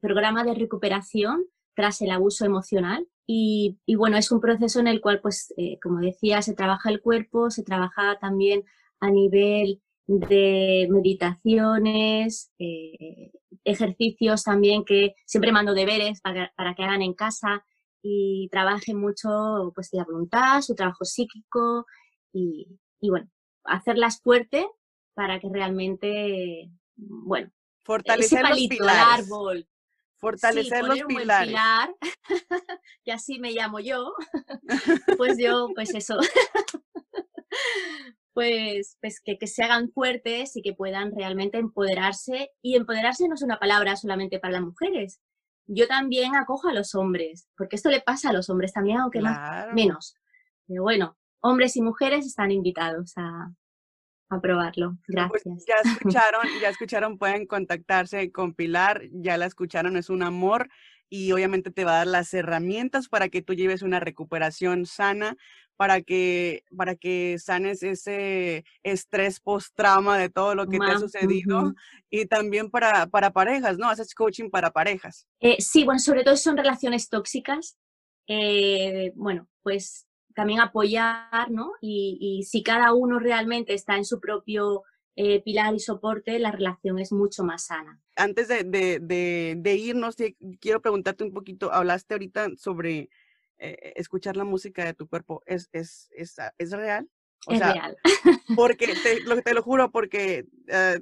[0.01, 1.43] programa de recuperación
[1.75, 3.07] tras el abuso emocional.
[3.27, 7.01] Y, bueno, es un proceso en el cual, pues, eh, como decía, se trabaja el
[7.01, 8.63] cuerpo, se trabaja también
[8.99, 13.31] a nivel de meditaciones, eh,
[13.65, 17.65] ejercicios también que siempre mando deberes para, para, que hagan en casa
[18.01, 21.85] y trabajen mucho pues la voluntad, su trabajo psíquico
[22.31, 23.29] y, y bueno,
[23.63, 24.67] hacerlas fuerte
[25.13, 27.51] para que realmente, bueno,
[27.83, 29.25] fortalecer los pilares.
[29.25, 29.67] árbol.
[30.17, 31.47] Fortalecer los pilares.
[31.49, 31.95] Pilar,
[33.03, 34.13] y así me llamo yo,
[35.17, 36.17] pues yo, pues eso,
[38.35, 42.51] pues, pues que, que, se hagan fuertes y que puedan realmente empoderarse.
[42.61, 45.21] Y empoderarse no es una palabra solamente para las mujeres.
[45.67, 49.21] Yo también acojo a los hombres, porque esto le pasa a los hombres también, aunque
[49.21, 50.15] más, menos.
[50.67, 53.53] Pero bueno, hombres y mujeres están invitados a,
[54.29, 54.97] a probarlo.
[55.07, 55.65] Pues Gracias.
[55.65, 60.67] ya escucharon, ya escucharon, pueden contactarse con Pilar, ya la escucharon, es un amor
[61.09, 65.37] y obviamente te va a dar las herramientas para que tú lleves una recuperación sana,
[65.77, 71.73] para que, para que sanes ese estrés post-trauma de todo lo que te ha sucedido
[72.09, 73.89] y también para, para parejas, ¿no?
[73.89, 75.27] Haces coaching para parejas.
[75.39, 77.77] Eh, sí, bueno, sobre todo son relaciones tóxicas.
[78.27, 81.71] Eh, bueno, pues también apoyar, ¿no?
[81.81, 84.83] Y, y, si cada uno realmente está en su propio
[85.15, 88.01] eh, pilar y soporte, la relación es mucho más sana.
[88.17, 90.15] Antes de, de, de, de irnos,
[90.59, 93.09] quiero preguntarte un poquito, hablaste ahorita sobre
[93.57, 97.09] eh, escuchar la música de tu cuerpo es, es, es, ah, es real.
[97.47, 97.97] es real.
[98.55, 101.01] porque te lo, te lo juro, porque uh,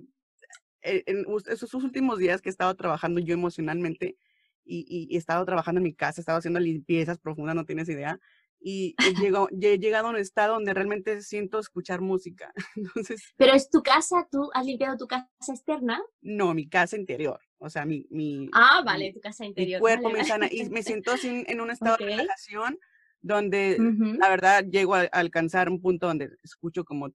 [0.83, 4.17] en esos últimos días que he estado trabajando yo emocionalmente
[4.65, 7.89] y, y, he estado trabajando en mi casa, he estado haciendo limpiezas profundas, no tienes
[7.89, 8.19] idea.
[8.59, 12.53] Y he llegado, he llegado a un estado donde realmente siento escuchar música.
[12.75, 14.27] Entonces, ¿Pero es tu casa?
[14.31, 16.01] ¿Tú has limpiado tu casa externa?
[16.21, 17.39] No, mi casa interior.
[17.63, 19.79] O sea, mi, mi, ah, vale, tu casa interior.
[19.79, 22.77] Mi cuerpo me sana y me siento así en un estado de relajación
[23.21, 23.77] donde
[24.19, 27.09] la verdad llego a, alcanzar un punto donde escucho como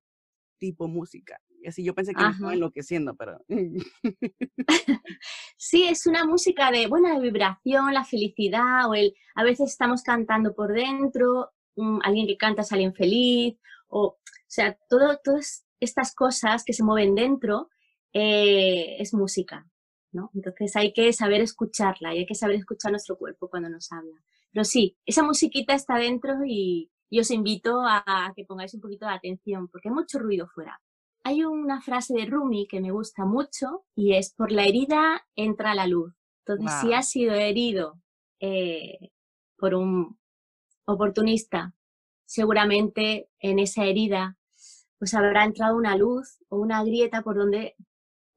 [0.58, 1.38] tipo música.
[1.60, 3.44] Y así yo pensé que me estaba enloqueciendo, pero...
[5.58, 10.54] sí, es una música de buena vibración, la felicidad, o el a veces estamos cantando
[10.54, 11.50] por dentro,
[12.02, 16.84] alguien que canta es alguien feliz, o, o sea, todo, todas estas cosas que se
[16.84, 17.68] mueven dentro
[18.14, 19.66] eh, es música.
[20.34, 24.16] Entonces hay que saber escucharla y hay que saber escuchar nuestro cuerpo cuando nos habla.
[24.52, 29.06] Pero sí, esa musiquita está dentro y, yo os invito a, que pongáis un poquito
[29.06, 30.80] de atención porque hay mucho ruido fuera.
[31.24, 35.74] Hay una frase de Rumi que me gusta mucho y es, por la herida entra
[35.74, 36.14] la luz.
[36.46, 38.00] Entonces, si has sido herido
[38.40, 39.10] eh,
[39.56, 40.18] por un
[40.86, 41.74] oportunista,
[42.24, 44.38] seguramente en esa herida
[44.98, 47.76] pues habrá entrado una luz o una grieta por donde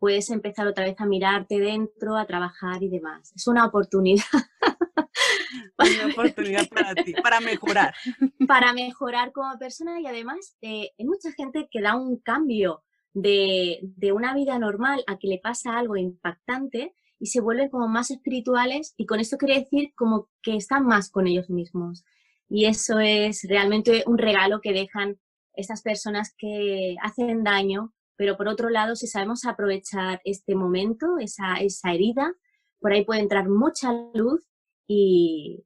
[0.01, 3.31] puedes empezar otra vez a mirarte dentro, a trabajar y demás.
[3.35, 4.23] Es una oportunidad.
[5.77, 7.93] Una oportunidad para ti, para mejorar.
[8.47, 12.83] Para mejorar como persona y además eh, hay mucha gente que da un cambio
[13.13, 17.87] de, de, una vida normal a que le pasa algo impactante y se vuelven como
[17.87, 22.05] más espirituales y con esto quiere decir como que están más con ellos mismos.
[22.47, 25.19] Y eso es realmente un regalo que dejan
[25.53, 31.55] estas personas que hacen daño pero por otro lado, si sabemos aprovechar este momento, esa,
[31.55, 32.31] esa herida,
[32.79, 34.47] por ahí puede entrar mucha luz
[34.87, 35.63] y,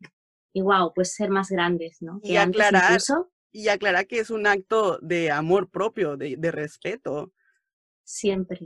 [0.54, 2.22] y wow, pues ser más grandes, ¿no?
[2.24, 2.98] Y aclarar,
[3.52, 7.34] y aclarar que es un acto de amor propio, de, de respeto.
[8.06, 8.62] Siempre,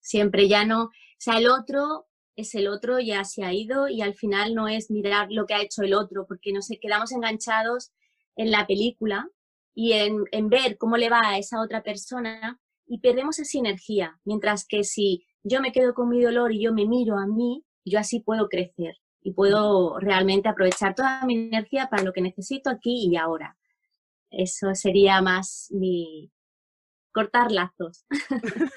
[0.00, 4.02] siempre, ya no, o sea, el otro es el otro, ya se ha ido y
[4.02, 7.92] al final no es mirar lo que ha hecho el otro, porque nos quedamos enganchados
[8.34, 9.30] en la película
[9.76, 12.58] y en, en ver cómo le va a esa otra persona
[12.88, 16.72] y perdemos esa energía, mientras que si yo me quedo con mi dolor y yo
[16.72, 21.88] me miro a mí, yo así puedo crecer y puedo realmente aprovechar toda mi energía
[21.90, 23.56] para lo que necesito aquí y ahora.
[24.30, 26.30] Eso sería más mi,
[27.12, 28.04] cortar lazos.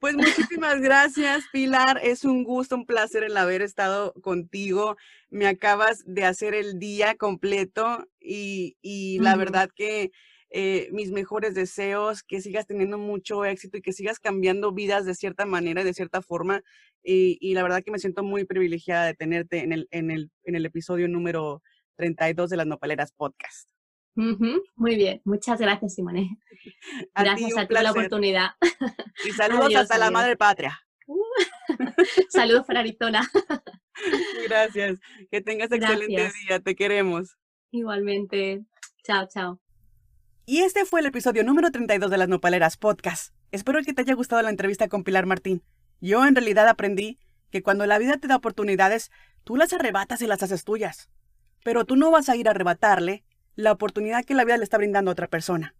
[0.00, 1.98] Pues muchísimas gracias, Pilar.
[2.02, 4.98] Es un gusto, un placer el haber estado contigo.
[5.30, 8.76] Me acabas de hacer el día completo y,
[9.22, 10.12] la verdad que
[10.56, 15.16] eh, mis mejores deseos, que sigas teniendo mucho éxito y que sigas cambiando vidas de
[15.16, 16.62] cierta manera y de cierta forma.
[17.02, 20.54] Y, la verdad que me siento muy privilegiada de tenerte en el, en el, en
[20.54, 21.60] el episodio número
[21.96, 23.68] 32 de las Nopaleras Podcast.
[24.14, 26.38] Muy bien, muchas gracias, Simone.
[27.16, 28.50] Gracias a, ti por la oportunidad.
[29.24, 30.80] Y saludos hasta la madre patria.
[32.28, 33.28] saludos para Arizona.
[34.44, 35.00] gracias.
[35.32, 36.60] Que tengas excelente día.
[36.60, 37.36] Te queremos.
[37.72, 38.62] Igualmente.
[39.02, 39.63] Chao, chao.
[40.46, 43.34] Y este fue el episodio número 32 de las Nopaleras Podcast.
[43.50, 45.62] Espero que te haya gustado la entrevista con Pilar Martín.
[46.02, 47.18] Yo en realidad aprendí
[47.50, 49.10] que cuando la vida te da oportunidades,
[49.44, 51.08] tú las arrebatas y las haces tuyas.
[51.64, 53.24] Pero tú no vas a ir a arrebatarle
[53.56, 55.74] la oportunidad que la vida le está brindando a otra persona.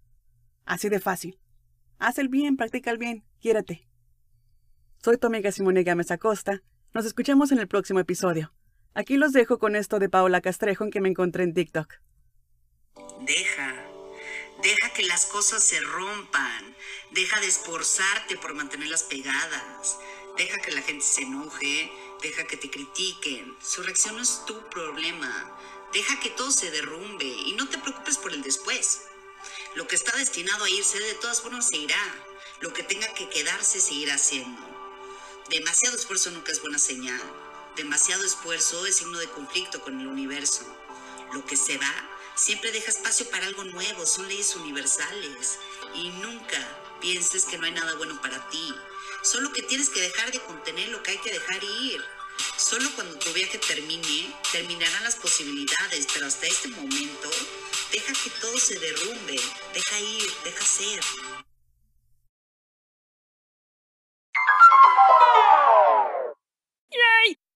[0.65, 1.39] Así de fácil.
[1.99, 3.87] Haz el bien, practica el bien, quiérete.
[5.03, 6.63] Soy tu amiga Simone Gámez Acosta.
[6.95, 8.55] Nos escuchamos en el próximo episodio.
[8.95, 11.97] Aquí los dejo con esto de Paola Castrejo en que me encontré en TikTok.
[13.27, 13.84] Deja,
[14.65, 16.75] deja que las cosas se rompan.
[17.11, 19.99] Deja de esforzarte por mantenerlas pegadas.
[20.39, 21.93] Deja que la gente se enoje.
[22.23, 23.57] Deja que te critiquen.
[23.63, 25.59] Su reacción no es tu problema.
[25.93, 29.03] Deja que todo se derrumbe y no te preocupes por el después.
[29.75, 32.25] Lo que está destinado a irse de todas formas se irá.
[32.61, 34.63] Lo que tenga que quedarse seguirá siendo.
[35.51, 37.21] Demasiado esfuerzo nunca es buena señal.
[37.77, 40.65] Demasiado esfuerzo es signo de conflicto con el universo.
[41.35, 45.59] Lo que se va siempre deja espacio para algo nuevo, son leyes universales.
[45.95, 46.59] Y nunca
[47.01, 48.75] pienses que no hay nada bueno para ti.
[49.23, 52.05] Solo que tienes que dejar de contener lo que hay que dejar ir.
[52.57, 57.31] Solo cuando tu viaje termine, terminarán las posibilidades, pero hasta este momento,
[57.93, 59.41] deja que todo se derrumbe,
[59.73, 61.01] deja ir, deja ser.